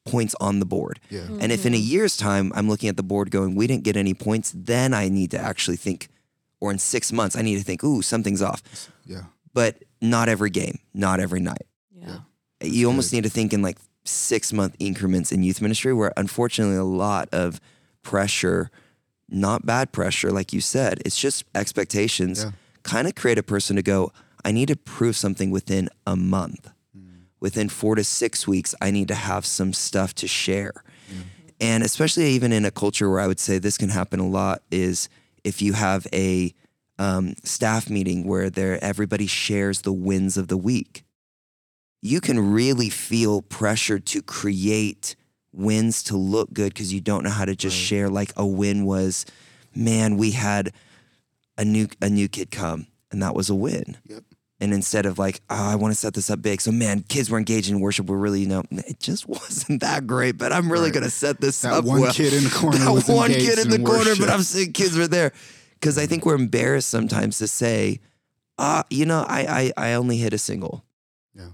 points 0.07 0.35
on 0.41 0.61
the 0.61 0.65
board. 0.67 1.01
yeah. 1.11 1.23
Mm-hmm. 1.23 1.39
And 1.41 1.51
if 1.53 1.67
in 1.67 1.75
a 1.75 1.79
year's 1.79 2.17
time 2.17 2.53
I'm 2.55 2.69
looking 2.69 2.89
at 2.89 2.97
the 2.97 3.03
board 3.03 3.31
going, 3.33 3.57
we 3.57 3.67
didn't 3.67 3.83
get 3.85 3.97
any 3.97 4.15
points, 4.15 4.53
then 4.55 4.95
I 4.95 5.09
need 5.09 5.33
to 5.33 5.39
actually 5.39 5.77
think, 5.77 6.09
or 6.61 6.71
in 6.71 6.79
six 6.79 7.13
months, 7.13 7.35
I 7.37 7.43
need 7.43 7.59
to 7.59 7.65
think, 7.65 7.83
ooh, 7.83 8.03
something's 8.03 8.41
off. 8.41 8.63
Yeah. 9.05 9.25
But 9.53 9.83
not 10.01 10.29
every 10.29 10.51
game, 10.51 10.79
not 10.95 11.19
every 11.21 11.41
night. 11.41 11.67
yeah. 11.93 12.19
You 12.63 12.87
almost 12.87 13.13
need 13.13 13.25
to 13.25 13.29
think 13.31 13.53
in 13.53 13.63
like 13.63 13.79
six 14.05 14.53
month 14.53 14.77
increments 14.79 15.33
in 15.33 15.43
youth 15.43 15.61
ministry, 15.61 15.93
where 15.93 16.13
unfortunately 16.17 16.77
a 16.77 16.85
lot 16.85 17.29
of 17.33 17.61
pressure, 18.03 18.71
not 19.29 19.67
bad 19.67 19.91
pressure, 19.91 20.31
like 20.31 20.53
you 20.53 20.61
said, 20.61 21.03
it's 21.05 21.19
just 21.19 21.45
expectations, 21.55 22.45
Yeah. 22.45 22.53
kind 22.85 23.09
of 23.09 23.17
create 23.17 23.39
a 23.39 23.43
person 23.43 23.75
to 23.75 23.83
go, 23.83 24.13
I 24.47 24.53
need 24.53 24.69
to 24.69 24.77
prove 24.77 25.17
something 25.17 25.51
within 25.51 25.89
a 26.07 26.17
month. 26.17 26.71
Within 27.39 27.69
four 27.69 27.95
to 27.97 28.03
six 28.05 28.49
weeks, 28.49 28.75
I 28.81 28.91
need 28.91 29.09
to 29.09 29.15
have 29.15 29.45
some 29.45 29.73
stuff 29.75 30.15
to 30.15 30.27
share. 30.27 30.83
And 31.61 31.83
especially 31.83 32.29
even 32.31 32.51
in 32.53 32.65
a 32.65 32.71
culture 32.71 33.11
where 33.11 33.21
I 33.21 33.27
would 33.27 33.41
say 33.41 33.59
this 33.59 33.77
can 33.77 33.91
happen 33.91 34.21
a 34.21 34.27
lot 34.29 34.63
is 34.71 35.09
if 35.45 35.61
you 35.61 35.75
have 35.75 36.07
a 36.13 36.55
um, 36.99 37.35
staff 37.45 37.91
meeting 37.91 38.27
where 38.27 38.49
there 38.49 38.83
everybody 38.83 39.27
shares 39.27 39.83
the 39.83 39.93
wins 39.93 40.37
of 40.39 40.49
the 40.49 40.57
week 40.57 41.03
you 42.03 42.21
can 42.21 42.39
really 42.53 42.89
feel 42.89 43.43
pressure 43.43 43.99
to 43.99 44.23
create 44.23 45.17
wins 45.53 46.03
to 46.05 46.17
look 46.17 46.53
good 46.53 46.73
because 46.73 46.93
you 46.95 47.01
don't 47.01 47.23
know 47.25 47.31
how 47.31 47.45
to 47.45 47.55
just 47.57 47.77
Right. 47.77 47.85
share 47.87 48.09
like 48.09 48.33
a 48.37 48.47
win 48.47 48.85
was 48.87 49.27
man 49.75 50.17
we 50.17 50.31
had 50.33 50.73
a 51.59 51.65
new 51.65 51.89
a 52.01 52.09
new 52.09 52.29
kid 52.29 52.51
come 52.51 52.87
and 53.11 53.23
that 53.23 53.35
was 53.35 53.51
a 53.51 53.55
win 53.55 53.97
Yep. 54.09 54.25
And 54.61 54.73
instead 54.73 55.07
of 55.07 55.19
like 55.19 55.41
oh, 55.51 55.55
i 55.71 55.75
want 55.75 55.93
to 55.93 55.99
set 55.99 56.15
this 56.15 56.31
up 56.31 56.41
big 56.43 56.61
so 56.61 56.71
man 56.73 57.03
kids 57.09 57.29
were 57.31 57.39
engaged 57.39 57.71
in 57.71 57.81
worship 57.81 58.07
we're 58.07 58.17
really 58.17 58.41
you 58.41 58.47
know 58.47 58.63
it 58.71 58.99
just 59.01 59.27
wasn't 59.29 59.81
that 59.81 60.07
great 60.07 60.39
but 60.39 60.53
i'm 60.53 60.71
really 60.73 60.85
Right. 60.87 60.95
going 60.95 61.05
to 61.05 61.11
set 61.11 61.41
this 61.41 61.65
up. 61.65 61.73
That 61.73 61.79
up 61.79 61.85
one 61.85 62.01
well 62.01 62.13
kid 62.13 62.33
in 62.33 62.45
the 62.45 62.51
corner 62.55 62.79
that 62.79 62.91
was 62.91 63.09
one 63.09 63.31
kid 63.31 63.59
in 63.59 63.69
the 63.69 63.77
in 63.77 63.85
corner, 63.85 64.13
but. 64.19 64.31
I'm 64.31 64.43
saying 64.43 64.73
kids 64.73 64.97
were 64.97 65.09
there 65.09 65.33
because 65.75 65.99
I 65.99 66.07
think 66.07 66.25
we're 66.25 66.35
embarrassed 66.37 66.89
sometimes 66.89 67.39
to 67.39 67.49
say, 67.49 68.01
ah, 68.59 68.85
you 68.89 69.05
know, 69.05 69.25
I, 69.29 69.73
I 69.77 69.89
I 69.89 69.93
only 69.95 70.17
hit 70.17 70.33
a 70.33 70.39
single. 70.39 70.85
Yeah. 71.35 71.51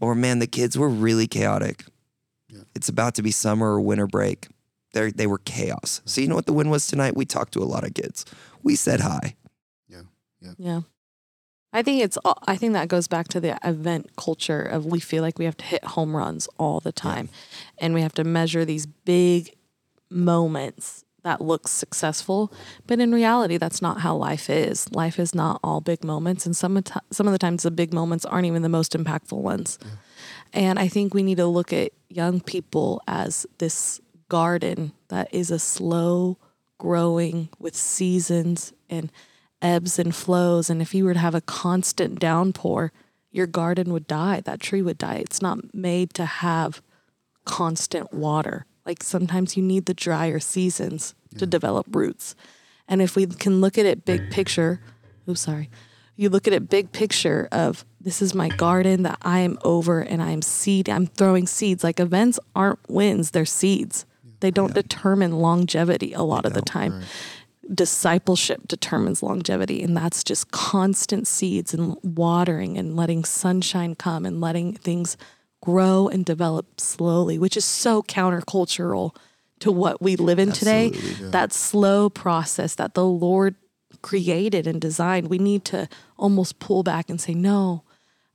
Or 0.00 0.14
man, 0.14 0.38
the 0.38 0.46
kids 0.46 0.78
were 0.78 0.88
really 0.88 1.26
chaotic. 1.26 1.84
Yeah. 2.48 2.62
It's 2.74 2.88
about 2.88 3.14
to 3.16 3.22
be 3.22 3.30
summer 3.30 3.72
or 3.72 3.80
winter 3.80 4.06
break. 4.06 4.48
They 4.92 5.10
they 5.10 5.26
were 5.26 5.38
chaos. 5.38 6.00
So 6.04 6.20
you 6.20 6.28
know 6.28 6.34
what 6.36 6.46
the 6.46 6.52
win 6.52 6.70
was 6.70 6.86
tonight? 6.86 7.16
We 7.16 7.24
talked 7.24 7.52
to 7.54 7.62
a 7.62 7.64
lot 7.68 7.84
of 7.84 7.94
kids. 7.94 8.24
We 8.62 8.74
said 8.76 9.00
hi. 9.00 9.34
Yeah. 9.88 10.02
Yeah. 10.40 10.52
Yeah. 10.58 10.80
I 11.74 11.82
think 11.82 12.02
it's. 12.02 12.16
I 12.46 12.56
think 12.56 12.72
that 12.74 12.88
goes 12.88 13.08
back 13.08 13.26
to 13.28 13.40
the 13.40 13.58
event 13.64 14.12
culture 14.16 14.62
of 14.62 14.86
we 14.86 15.00
feel 15.00 15.22
like 15.22 15.40
we 15.40 15.44
have 15.44 15.56
to 15.56 15.64
hit 15.64 15.84
home 15.84 16.16
runs 16.16 16.48
all 16.56 16.78
the 16.78 16.92
time, 16.92 17.28
and 17.78 17.92
we 17.92 18.00
have 18.00 18.14
to 18.14 18.24
measure 18.24 18.64
these 18.64 18.86
big 18.86 19.54
moments 20.08 21.04
that 21.24 21.40
look 21.40 21.66
successful. 21.66 22.52
But 22.86 23.00
in 23.00 23.12
reality, 23.12 23.56
that's 23.56 23.82
not 23.82 24.00
how 24.00 24.14
life 24.14 24.48
is. 24.48 24.90
Life 24.92 25.18
is 25.18 25.34
not 25.34 25.58
all 25.64 25.80
big 25.80 26.04
moments, 26.04 26.46
and 26.46 26.56
some 26.56 26.76
of 26.76 26.84
some 27.10 27.26
of 27.26 27.32
the 27.32 27.38
times 27.38 27.64
the 27.64 27.72
big 27.72 27.92
moments 27.92 28.24
aren't 28.24 28.46
even 28.46 28.62
the 28.62 28.68
most 28.68 28.92
impactful 28.92 29.38
ones. 29.38 29.78
And 30.52 30.78
I 30.78 30.86
think 30.86 31.12
we 31.12 31.24
need 31.24 31.38
to 31.38 31.46
look 31.46 31.72
at 31.72 31.90
young 32.08 32.40
people 32.40 33.02
as 33.08 33.46
this 33.58 34.00
garden 34.28 34.92
that 35.08 35.28
is 35.34 35.50
a 35.50 35.58
slow 35.58 36.38
growing 36.78 37.48
with 37.58 37.74
seasons 37.74 38.72
and 38.88 39.10
ebbs 39.64 39.98
and 39.98 40.14
flows. 40.14 40.68
And 40.70 40.80
if 40.82 40.94
you 40.94 41.04
were 41.04 41.14
to 41.14 41.18
have 41.18 41.34
a 41.34 41.40
constant 41.40 42.20
downpour, 42.20 42.92
your 43.32 43.46
garden 43.48 43.92
would 43.92 44.06
die. 44.06 44.40
That 44.40 44.60
tree 44.60 44.82
would 44.82 44.98
die. 44.98 45.16
It's 45.16 45.42
not 45.42 45.74
made 45.74 46.14
to 46.14 46.26
have 46.26 46.82
constant 47.44 48.12
water. 48.12 48.66
Like 48.86 49.02
sometimes 49.02 49.56
you 49.56 49.62
need 49.62 49.86
the 49.86 49.94
drier 49.94 50.38
seasons 50.38 51.14
to 51.38 51.46
develop 51.46 51.86
roots. 51.90 52.36
And 52.86 53.00
if 53.00 53.16
we 53.16 53.26
can 53.26 53.60
look 53.60 53.78
at 53.78 53.86
it 53.86 54.04
big 54.04 54.30
picture, 54.30 54.80
oh 55.26 55.34
sorry. 55.34 55.70
You 56.16 56.28
look 56.28 56.46
at 56.46 56.52
it 56.52 56.68
big 56.68 56.92
picture 56.92 57.48
of 57.50 57.84
this 58.00 58.22
is 58.22 58.34
my 58.34 58.48
garden 58.48 59.02
that 59.02 59.18
I 59.22 59.40
am 59.40 59.58
over 59.64 60.00
and 60.00 60.22
I'm 60.22 60.42
seed 60.42 60.88
I'm 60.88 61.06
throwing 61.06 61.46
seeds. 61.46 61.82
Like 61.82 61.98
events 61.98 62.38
aren't 62.54 62.78
wins, 62.88 63.30
they're 63.32 63.46
seeds. 63.46 64.04
They 64.40 64.50
don't 64.50 64.74
determine 64.74 65.32
longevity 65.32 66.12
a 66.12 66.22
lot 66.22 66.44
of 66.44 66.52
the 66.52 66.62
time. 66.62 67.02
Discipleship 67.72 68.68
determines 68.68 69.22
longevity, 69.22 69.82
and 69.82 69.96
that's 69.96 70.24
just 70.24 70.50
constant 70.50 71.26
seeds 71.26 71.72
and 71.72 71.96
watering 72.02 72.76
and 72.76 72.96
letting 72.96 73.24
sunshine 73.24 73.94
come 73.94 74.26
and 74.26 74.40
letting 74.40 74.74
things 74.74 75.16
grow 75.62 76.08
and 76.08 76.24
develop 76.24 76.80
slowly, 76.80 77.38
which 77.38 77.56
is 77.56 77.64
so 77.64 78.02
countercultural 78.02 79.14
to 79.60 79.72
what 79.72 80.02
we 80.02 80.16
live 80.16 80.38
in 80.38 80.52
today. 80.52 80.90
Yeah. 80.92 81.30
That 81.30 81.52
slow 81.52 82.10
process 82.10 82.74
that 82.74 82.94
the 82.94 83.06
Lord 83.06 83.54
created 84.02 84.66
and 84.66 84.80
designed, 84.80 85.30
we 85.30 85.38
need 85.38 85.64
to 85.66 85.88
almost 86.18 86.58
pull 86.58 86.82
back 86.82 87.08
and 87.08 87.20
say, 87.20 87.32
no, 87.32 87.82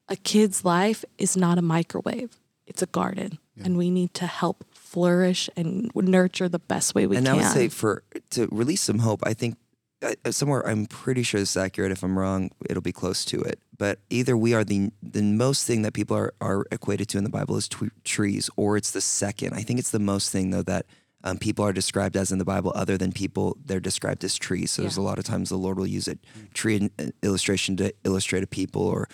a 0.08 0.16
kid's 0.16 0.66
life 0.66 1.06
is 1.20 1.38
not 1.38 1.60
a 1.60 1.62
microwave, 1.62 2.40
it's 2.66 2.82
a 2.82 2.88
garden. 2.88 3.38
And 3.62 3.78
we 3.78 3.90
need 3.90 4.14
to 4.14 4.26
help 4.26 4.64
flourish 4.90 5.50
and 5.56 5.92
nurture 5.96 6.50
the 6.50 6.60
best 6.60 6.96
way 6.96 7.06
we 7.08 7.18
and 7.18 7.26
can. 7.26 7.36
And 7.36 7.44
I 7.44 7.48
would 7.48 7.54
say 7.54 7.70
for 7.70 8.04
to 8.32 8.48
release 8.52 8.82
some 8.82 9.00
hope, 9.00 9.22
I 9.24 9.34
think 9.34 9.58
uh, 10.02 10.14
uh, 10.26 10.32
somewhere 10.32 10.68
I'm 10.68 10.86
pretty 10.86 11.24
sure 11.24 11.40
this 11.40 11.52
is 11.52 11.58
accurate. 11.58 11.92
If 11.92 12.04
I'm 12.04 12.18
wrong, 12.18 12.52
it'll 12.70 12.82
be 12.82 12.92
close 12.92 13.26
to 13.26 13.42
it. 13.42 13.60
But 13.78 14.00
either 14.10 14.36
we 14.36 14.54
are 14.54 14.64
the 14.64 14.92
the 15.04 15.22
most 15.22 15.66
thing 15.68 15.84
that 15.84 15.94
people 15.94 16.18
are 16.18 16.34
are 16.42 16.66
equated 16.72 17.08
to 17.10 17.18
in 17.18 17.24
the 17.24 17.30
Bible 17.30 17.58
is 17.58 17.68
tw- 17.68 17.92
trees, 18.04 18.50
or 18.56 18.78
it's 18.78 18.92
the 18.92 19.02
second. 19.02 19.54
I 19.54 19.62
think 19.62 19.80
it's 19.80 19.92
the 19.92 20.00
most 20.00 20.32
thing 20.32 20.50
though 20.52 20.64
that. 20.64 20.86
Um, 21.22 21.38
people 21.38 21.66
are 21.66 21.74
described 21.74 22.16
as 22.16 22.32
in 22.32 22.38
the 22.40 22.46
Bible, 22.46 22.72
other 22.76 22.98
than 22.98 23.12
people, 23.12 23.58
they're 23.66 23.82
described 23.82 24.24
as 24.24 24.38
trees. 24.38 24.72
So 24.72 24.84
there's 24.84 24.96
a 24.96 25.02
lot 25.02 25.18
of 25.20 25.26
times 25.26 25.50
the 25.50 25.58
Lord 25.58 25.78
will 25.78 25.86
use 25.86 26.08
a 26.08 26.16
tree 26.54 26.78
in- 26.78 26.92
uh, 26.98 27.12
illustration 27.22 27.76
to 27.76 27.94
illustrate 28.06 28.42
a 28.42 28.48
people 28.48 28.84
or 28.84 29.10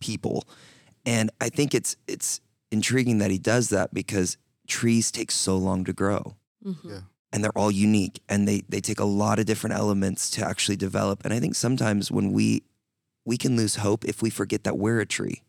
people, 0.00 0.48
and 1.06 1.30
I 1.40 1.50
think 1.50 1.72
it's 1.72 1.94
it's 2.08 2.40
intriguing 2.72 3.18
that 3.18 3.30
He 3.30 3.38
does 3.38 3.68
that 3.68 3.94
because 3.94 4.36
trees 4.66 5.10
take 5.10 5.30
so 5.30 5.56
long 5.56 5.84
to 5.84 5.92
grow 5.92 6.36
Mhm. 6.64 6.76
Yeah. 6.84 7.00
and 7.32 7.42
they're 7.44 7.56
all 7.58 7.70
unique 7.70 8.20
and 8.28 8.46
they 8.48 8.62
they 8.68 8.80
take 8.80 9.00
a 9.00 9.04
lot 9.04 9.38
of 9.38 9.44
different 9.46 9.76
elements 9.76 10.30
to 10.30 10.44
actually 10.46 10.76
develop 10.76 11.24
and 11.24 11.34
i 11.34 11.40
think 11.40 11.54
sometimes 11.54 12.10
when 12.10 12.32
we 12.32 12.62
we 13.26 13.36
can 13.36 13.56
lose 13.56 13.76
hope 13.76 14.04
if 14.04 14.22
we 14.22 14.30
forget 14.30 14.64
that 14.64 14.78
we're 14.78 15.00
a 15.00 15.06
tree 15.06 15.42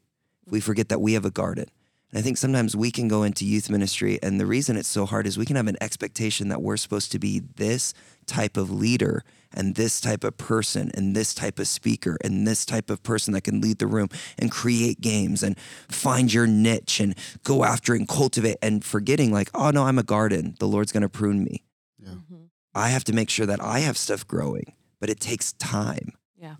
if 0.45 0.51
we 0.51 0.59
forget 0.59 0.89
that 0.89 0.99
we 1.01 1.13
have 1.13 1.25
a 1.25 1.31
garden 1.31 1.65
and 2.11 2.19
i 2.19 2.21
think 2.21 2.37
sometimes 2.37 2.75
we 2.75 2.91
can 2.91 3.07
go 3.07 3.23
into 3.23 3.45
youth 3.45 3.69
ministry 3.69 4.19
and 4.21 4.39
the 4.39 4.45
reason 4.45 4.75
it's 4.77 4.87
so 4.89 5.05
hard 5.05 5.25
is 5.27 5.37
we 5.37 5.45
can 5.45 5.55
have 5.55 5.67
an 5.67 5.77
expectation 5.79 6.49
that 6.49 6.61
we're 6.61 6.77
supposed 6.77 7.11
to 7.11 7.19
be 7.19 7.41
this 7.55 7.93
type 8.25 8.57
of 8.57 8.69
leader 8.69 9.23
and 9.55 9.75
this 9.75 9.99
type 10.01 10.23
of 10.23 10.37
person 10.37 10.91
and 10.93 11.15
this 11.15 11.33
type 11.33 11.57
of 11.59 11.67
speaker 11.67 12.17
and 12.23 12.45
this 12.47 12.65
type 12.65 12.89
of 12.89 13.01
person 13.03 13.33
that 13.33 13.41
can 13.43 13.61
lead 13.61 13.79
the 13.79 13.87
room 13.87 14.09
and 14.37 14.51
create 14.51 15.01
games 15.01 15.41
and 15.43 15.57
find 15.89 16.33
your 16.33 16.45
niche 16.47 16.99
and 16.99 17.15
go 17.43 17.63
after 17.63 17.93
and 17.93 18.07
cultivate 18.07 18.57
and 18.61 18.83
forgetting 18.85 19.31
like 19.31 19.49
oh 19.53 19.71
no 19.71 19.83
i'm 19.83 19.97
a 19.99 20.03
garden 20.03 20.55
the 20.59 20.67
lord's 20.67 20.91
going 20.91 21.01
to 21.03 21.09
prune 21.09 21.43
me 21.43 21.63
Yeah. 21.99 22.09
Mhm. 22.15 22.49
I 22.73 22.89
have 22.89 23.03
to 23.05 23.13
make 23.13 23.29
sure 23.29 23.45
that 23.45 23.61
I 23.63 23.79
have 23.79 23.97
stuff 23.97 24.27
growing, 24.27 24.73
but 24.99 25.09
it 25.09 25.19
takes 25.21 25.53
time. 25.53 26.11
Yeah. 26.37 26.55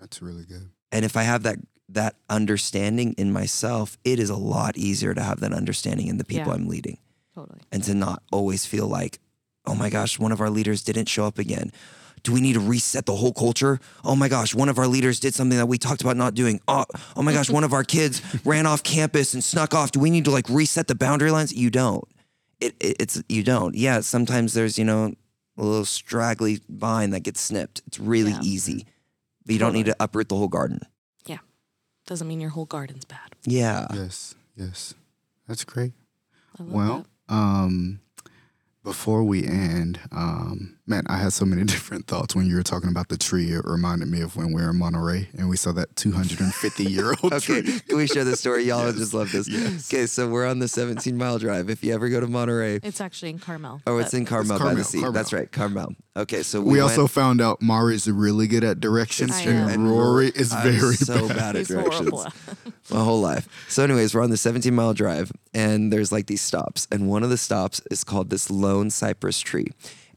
That's 0.00 0.20
really 0.20 0.44
good. 0.44 0.70
And 0.90 1.04
if 1.04 1.16
I 1.16 1.22
have 1.22 1.44
that 1.44 1.58
that 1.88 2.16
understanding 2.28 3.14
in 3.18 3.32
myself, 3.32 3.96
it 4.04 4.18
is 4.18 4.30
a 4.30 4.36
lot 4.36 4.76
easier 4.76 5.14
to 5.14 5.22
have 5.22 5.38
that 5.40 5.52
understanding 5.52 6.08
in 6.08 6.16
the 6.18 6.24
people 6.24 6.48
Yeah. 6.52 6.54
I'm 6.58 6.66
leading 6.68 6.98
Totally. 7.34 7.60
and 7.70 7.84
to 7.84 7.94
not 7.94 8.22
always 8.32 8.66
feel 8.66 8.88
like, 8.88 9.20
oh 9.66 9.74
my 9.76 9.90
gosh, 9.90 10.18
one 10.18 10.32
of 10.32 10.40
our 10.40 10.50
leaders 10.50 10.82
didn't 10.82 11.08
show 11.08 11.24
up 11.24 11.38
again. 11.38 11.70
Do 12.22 12.32
we 12.32 12.40
need 12.40 12.54
to 12.54 12.60
reset 12.60 13.06
the 13.06 13.16
whole 13.16 13.32
culture? 13.32 13.78
Oh 14.04 14.14
my 14.16 14.28
gosh, 14.28 14.54
one 14.54 14.68
of 14.68 14.78
our 14.78 14.86
leaders 14.86 15.20
did 15.20 15.34
something 15.34 15.56
that 15.58 15.66
we 15.66 15.78
talked 15.78 16.02
about 16.02 16.16
not 16.16 16.34
doing. 16.34 16.60
Oh, 16.68 16.84
oh 17.16 17.22
my 17.22 17.32
gosh, 17.32 17.48
one 17.50 17.64
of 17.64 17.72
our 17.72 17.84
kids 17.84 18.20
ran 18.44 18.66
off 18.66 18.82
campus 18.82 19.34
and 19.34 19.42
snuck 19.42 19.74
off. 19.74 19.92
Do 19.92 20.00
we 20.00 20.10
need 20.10 20.24
to 20.26 20.30
like 20.30 20.48
reset 20.48 20.88
the 20.88 20.94
boundary 20.94 21.30
lines? 21.30 21.52
You 21.52 21.70
don't. 21.70 22.04
It, 22.60 22.74
it 22.80 22.96
it's 23.00 23.22
you 23.28 23.42
don't. 23.42 23.74
Yeah, 23.74 24.00
sometimes 24.00 24.52
there's, 24.54 24.78
you 24.78 24.84
know, 24.84 25.14
a 25.56 25.62
little 25.64 25.84
straggly 25.84 26.60
vine 26.68 27.10
that 27.10 27.20
gets 27.20 27.40
snipped. 27.40 27.82
It's 27.86 27.98
really 27.98 28.32
Yeah. 28.32 28.40
easy. 28.42 28.86
But 29.46 29.52
you 29.54 29.58
don't 29.58 29.72
need 29.72 29.86
to 29.86 29.96
uproot 29.98 30.28
the 30.28 30.36
whole 30.36 30.48
garden. 30.48 30.80
Yeah, 31.26 31.38
doesn't 32.06 32.28
mean 32.28 32.40
your 32.40 32.50
whole 32.50 32.66
garden's 32.66 33.04
bad. 33.04 33.34
Yeah. 33.44 33.86
Yes. 33.94 34.34
Yes. 34.56 34.94
That's 35.48 35.64
great. 35.64 35.92
I 36.58 36.62
love 36.62 36.72
Well, 36.72 37.06
um, 37.28 38.00
before 38.82 39.22
we 39.22 39.44
end, 39.46 40.00
um, 40.10 40.78
man, 40.86 41.04
I 41.08 41.18
had 41.18 41.32
so 41.34 41.44
many 41.44 41.64
different 41.64 42.06
thoughts 42.06 42.34
when 42.34 42.46
you 42.46 42.56
were 42.56 42.62
talking 42.62 42.88
about 42.88 43.08
the 43.08 43.18
tree. 43.18 43.52
It 43.52 43.64
reminded 43.64 44.08
me 44.08 44.22
of 44.22 44.36
when 44.36 44.52
we 44.52 44.62
were 44.62 44.70
in 44.70 44.76
Monterey 44.78 45.28
and 45.36 45.48
we 45.50 45.56
saw 45.56 45.72
that 45.72 45.94
250 45.96 46.84
year 46.84 47.14
old 47.22 47.32
Okay, 47.34 47.60
tree. 47.62 47.80
can 47.86 47.96
we 47.98 48.06
share 48.06 48.24
this 48.24 48.40
story? 48.40 48.64
Y'all 48.64 48.86
Yes. 48.86 48.96
just 48.96 49.14
love 49.14 49.30
this. 49.32 49.48
Yes. 49.48 49.92
Okay, 49.92 50.06
so 50.06 50.28
we're 50.28 50.46
on 50.46 50.58
the 50.60 50.68
17 50.68 51.16
mile 51.18 51.38
drive. 51.38 51.68
If 51.68 51.84
you 51.84 51.92
ever 51.92 52.08
go 52.08 52.20
to 52.20 52.26
Monterey. 52.26 52.80
It's 52.82 53.00
actually 53.00 53.30
in 53.30 53.38
Carmel. 53.38 53.82
oh, 53.86 53.98
it's 53.98 54.14
in 54.14 54.24
Carmel, 54.24 54.56
by 54.58 54.64
Carmel, 54.64 54.76
the 54.76 54.84
sea. 54.84 54.98
Carmel. 55.00 55.12
That's 55.12 55.32
right, 55.32 55.50
Carmel. 55.52 55.94
Okay, 56.16 56.42
so 56.42 56.60
we, 56.60 56.72
We 56.72 56.78
went- 56.80 56.90
also 56.90 57.06
found 57.06 57.40
out 57.40 57.60
Mari's 57.62 58.10
really 58.10 58.46
good 58.46 58.64
at 58.64 58.80
directions 58.80 59.36
and. 59.44 59.88
Rory 59.90 60.28
is 60.34 60.52
I'm 60.52 60.62
very 60.72 60.94
so 60.96 61.28
bad. 61.28 61.36
bad 61.36 61.48
at 61.56 61.56
He's 61.56 61.68
directions. 61.68 62.24
horrible. 62.88 62.98
my 62.98 63.04
whole 63.04 63.20
life. 63.20 63.66
So, 63.68 63.84
anyways, 63.84 64.14
we're 64.14 64.22
on 64.22 64.30
the 64.30 64.36
17 64.36 64.74
mile 64.74 64.94
drive, 64.94 65.32
and 65.54 65.92
there's 65.92 66.10
like 66.12 66.26
these 66.26 66.42
stops, 66.42 66.86
and 66.90 67.08
one 67.08 67.22
of 67.22 67.30
the 67.30 67.38
stops 67.38 67.80
is 67.90 68.04
called 68.04 68.30
this 68.30 68.50
lone 68.50 68.90
cypress 68.90 69.40
tree, 69.40 69.68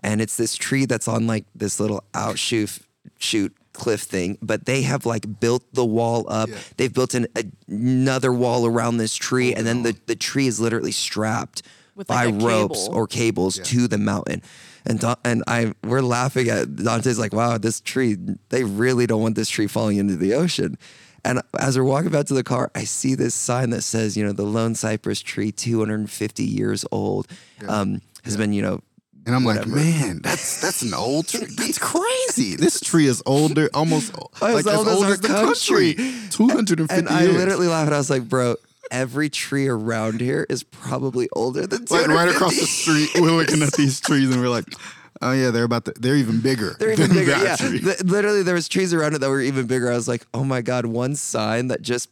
and 0.02 0.22
it's 0.22 0.38
this 0.38 0.56
tree 0.56 0.86
that's 0.86 1.08
on 1.08 1.28
like 1.28 1.46
this 1.56 1.80
little 1.80 2.04
outshoot 2.14 2.80
shoot 3.20 3.56
cliff 3.74 4.02
thing, 4.02 4.38
but 4.42 4.66
they 4.66 4.84
have 4.84 5.06
like 5.06 5.40
built 5.40 5.64
the 5.74 5.86
wall 5.86 6.26
up. 6.30 6.48
Yeah. 6.50 6.58
They've 6.78 6.94
built 6.94 7.14
an, 7.16 7.28
another 7.68 8.32
wall 8.32 8.66
around 8.66 8.98
this 8.98 9.16
tree, 9.16 9.48
Hold 9.48 9.58
and 9.58 9.68
then 9.68 9.84
the, 9.84 9.96
the 10.06 10.16
tree 10.16 10.48
is 10.48 10.60
literally 10.60 10.92
strapped 10.92 11.64
With, 11.96 12.08
by 12.08 12.26
like, 12.26 12.44
ropes 12.44 12.84
cable. 12.86 12.96
or 12.98 13.08
cables 13.08 13.58
Yeah. 13.58 13.64
to 13.64 13.88
the 13.88 13.98
mountain. 13.98 14.42
And 14.86 15.00
Don, 15.00 15.16
and 15.24 15.44
I 15.48 15.74
we're 15.84 16.02
laughing 16.02 16.50
at 16.50 16.76
Dante's 16.76 17.18
like, 17.18 17.34
wow, 17.34 17.58
this 17.58 17.80
tree, 17.82 18.18
they 18.50 18.64
really 18.64 19.08
don't 19.08 19.22
want 19.22 19.36
this 19.36 19.50
tree 19.50 19.68
falling 19.68 19.98
into 19.98 20.18
the 20.18 20.34
ocean. 20.34 20.78
And 21.26 21.42
as 21.58 21.78
we're 21.78 21.86
walking 21.86 22.12
back 22.12 22.26
to 22.28 22.34
the 22.34 22.44
car, 22.44 22.70
I 22.76 22.84
see 22.84 23.16
this 23.16 23.34
sign 23.34 23.70
that 23.70 23.82
says, 23.84 24.18
you 24.18 24.26
know, 24.26 24.34
the 24.34 24.44
lone 24.44 24.76
cypress 24.76 25.22
tree, 25.22 25.52
250 25.52 26.44
years 26.44 26.86
old, 26.92 27.28
um, 27.68 28.02
has 28.24 28.36
been, 28.38 28.52
you 28.54 28.62
know, 28.62 28.82
And 29.26 29.34
I'm 29.34 29.44
Whatever. 29.46 29.68
like, 29.70 29.76
man, 29.76 30.20
that's 30.22 30.60
that's 30.62 30.82
an 30.82 30.94
old 30.94 31.28
tree. 31.30 31.48
That's 31.58 31.78
crazy. 31.80 32.56
This 32.58 32.82
tree 32.82 33.08
is 33.08 33.24
older, 33.26 33.70
almost 33.74 34.14
As 34.36 34.42
like 34.42 34.66
as 34.66 34.68
old 34.68 34.88
as 34.90 34.94
old 34.96 35.06
as 35.06 35.20
the 35.22 35.28
country. 35.30 35.94
250 36.32 36.94
and 36.94 37.08
I 37.08 37.24
years. 37.24 37.36
literally 37.38 37.68
laughed. 37.68 37.94
I 37.94 37.98
was 37.98 38.10
like, 38.10 38.28
bro, 38.28 38.56
every 38.92 39.30
tree 39.30 39.68
around 39.70 40.20
here 40.20 40.46
is 40.50 40.64
probably 40.64 41.30
older 41.32 41.66
than 41.66 41.86
like 41.90 42.08
right 42.08 42.28
across 42.28 42.60
the 42.60 42.66
street, 42.66 43.10
we're 43.16 43.32
looking 43.32 43.62
at 43.62 43.72
these 43.74 44.02
trees 44.02 44.30
and 44.30 44.42
we're 44.42 44.50
like, 44.50 44.66
oh 45.24 45.32
yeah, 45.34 45.52
they're 45.52 45.64
about 45.64 45.86
to, 45.86 45.94
they're 46.00 46.16
even 46.16 46.40
bigger. 46.42 46.76
They're 46.80 46.92
even 46.92 47.10
bigger. 47.12 47.32
Yeah. 47.32 47.56
tree. 47.56 47.80
Th- 47.80 48.02
literally, 48.04 48.44
there 48.44 48.56
was 48.56 48.68
trees 48.68 48.94
around 48.94 49.14
it 49.16 49.20
that 49.20 49.30
were 49.30 49.42
even 49.42 49.66
bigger. 49.68 49.92
I 49.92 49.96
was 49.96 50.08
like, 50.08 50.26
oh 50.34 50.44
my 50.44 50.62
god, 50.62 50.86
one 50.86 51.16
sign 51.16 51.68
that 51.70 51.82
just 51.82 52.10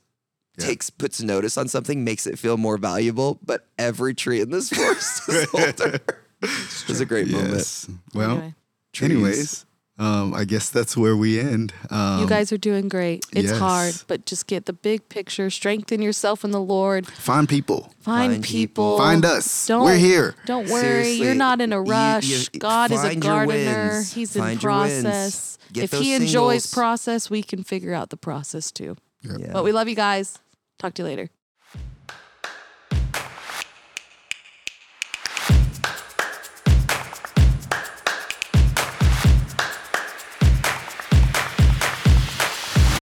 Yeah. 0.58 0.66
takes 0.68 0.90
puts 0.90 1.22
notice 1.22 1.58
on 1.58 1.68
something 1.68 2.04
makes 2.04 2.26
it 2.28 2.38
feel 2.40 2.58
more 2.58 2.78
valuable. 2.78 3.40
But 3.46 3.68
every 3.78 4.14
tree 4.14 4.42
in 4.42 4.50
this 4.52 4.70
forest 4.70 5.30
is 5.30 5.48
older. 5.54 6.00
It 6.42 6.88
was 6.88 7.00
a 7.02 7.06
great 7.06 7.28
moment. 7.30 7.88
Well, 8.14 8.54
Trees. 8.94 9.12
anyways, 9.12 9.66
um, 10.02 10.34
I 10.34 10.44
guess 10.46 10.70
that's 10.70 10.98
where 10.98 11.16
we 11.16 11.40
end. 11.40 11.74
Um, 11.90 12.22
you 12.22 12.28
guys 12.28 12.52
are 12.52 12.58
doing 12.58 12.90
great. 12.90 13.26
It's 13.34 13.52
hard, 13.58 13.94
but 14.08 14.26
just 14.26 14.48
get 14.48 14.66
the 14.66 14.74
big 14.74 15.08
picture. 15.10 15.50
Strengthen 15.50 16.02
yourself 16.02 16.44
in 16.44 16.52
the 16.52 16.60
Lord. 16.60 17.06
find 17.08 17.48
people, 17.48 17.92
Find, 18.00 18.34
Find 18.34 18.44
people. 18.44 18.96
people. 18.96 18.98
find 18.98 19.24
us. 19.26 19.68
Don't- 19.68 19.86
We're 19.86 19.98
here. 19.98 20.36
Don't 20.46 20.68
worry, 20.70 21.12
you're 21.12 21.36
not 21.36 21.62
in 21.62 21.72
a 21.72 21.82
rush. 21.82 22.26
you- 22.28 22.60
God 22.60 22.92
is 22.92 23.04
a 23.04 23.16
gardener. 23.16 24.04
He's 24.04 24.36
in 24.36 24.42
Find 24.42 24.62
your 24.64 24.72
wins. 24.80 25.04
process. 25.04 25.58
If 25.74 25.92
those 25.92 26.02
he 26.02 26.14
enjoys 26.16 26.74
process, 26.74 27.30
we 27.30 27.44
can 27.44 27.64
figure 27.64 27.94
out 27.94 28.10
the 28.10 28.18
process 28.18 28.72
too. 28.72 28.98
Yep. 29.24 29.38
Yeah. 29.40 29.54
But 29.54 29.64
we 29.64 29.72
love 29.72 29.88
you 29.88 29.96
guys. 29.96 30.40
Talk 30.80 30.96
to 30.96 31.04
you 31.04 31.08
later. 31.08 31.30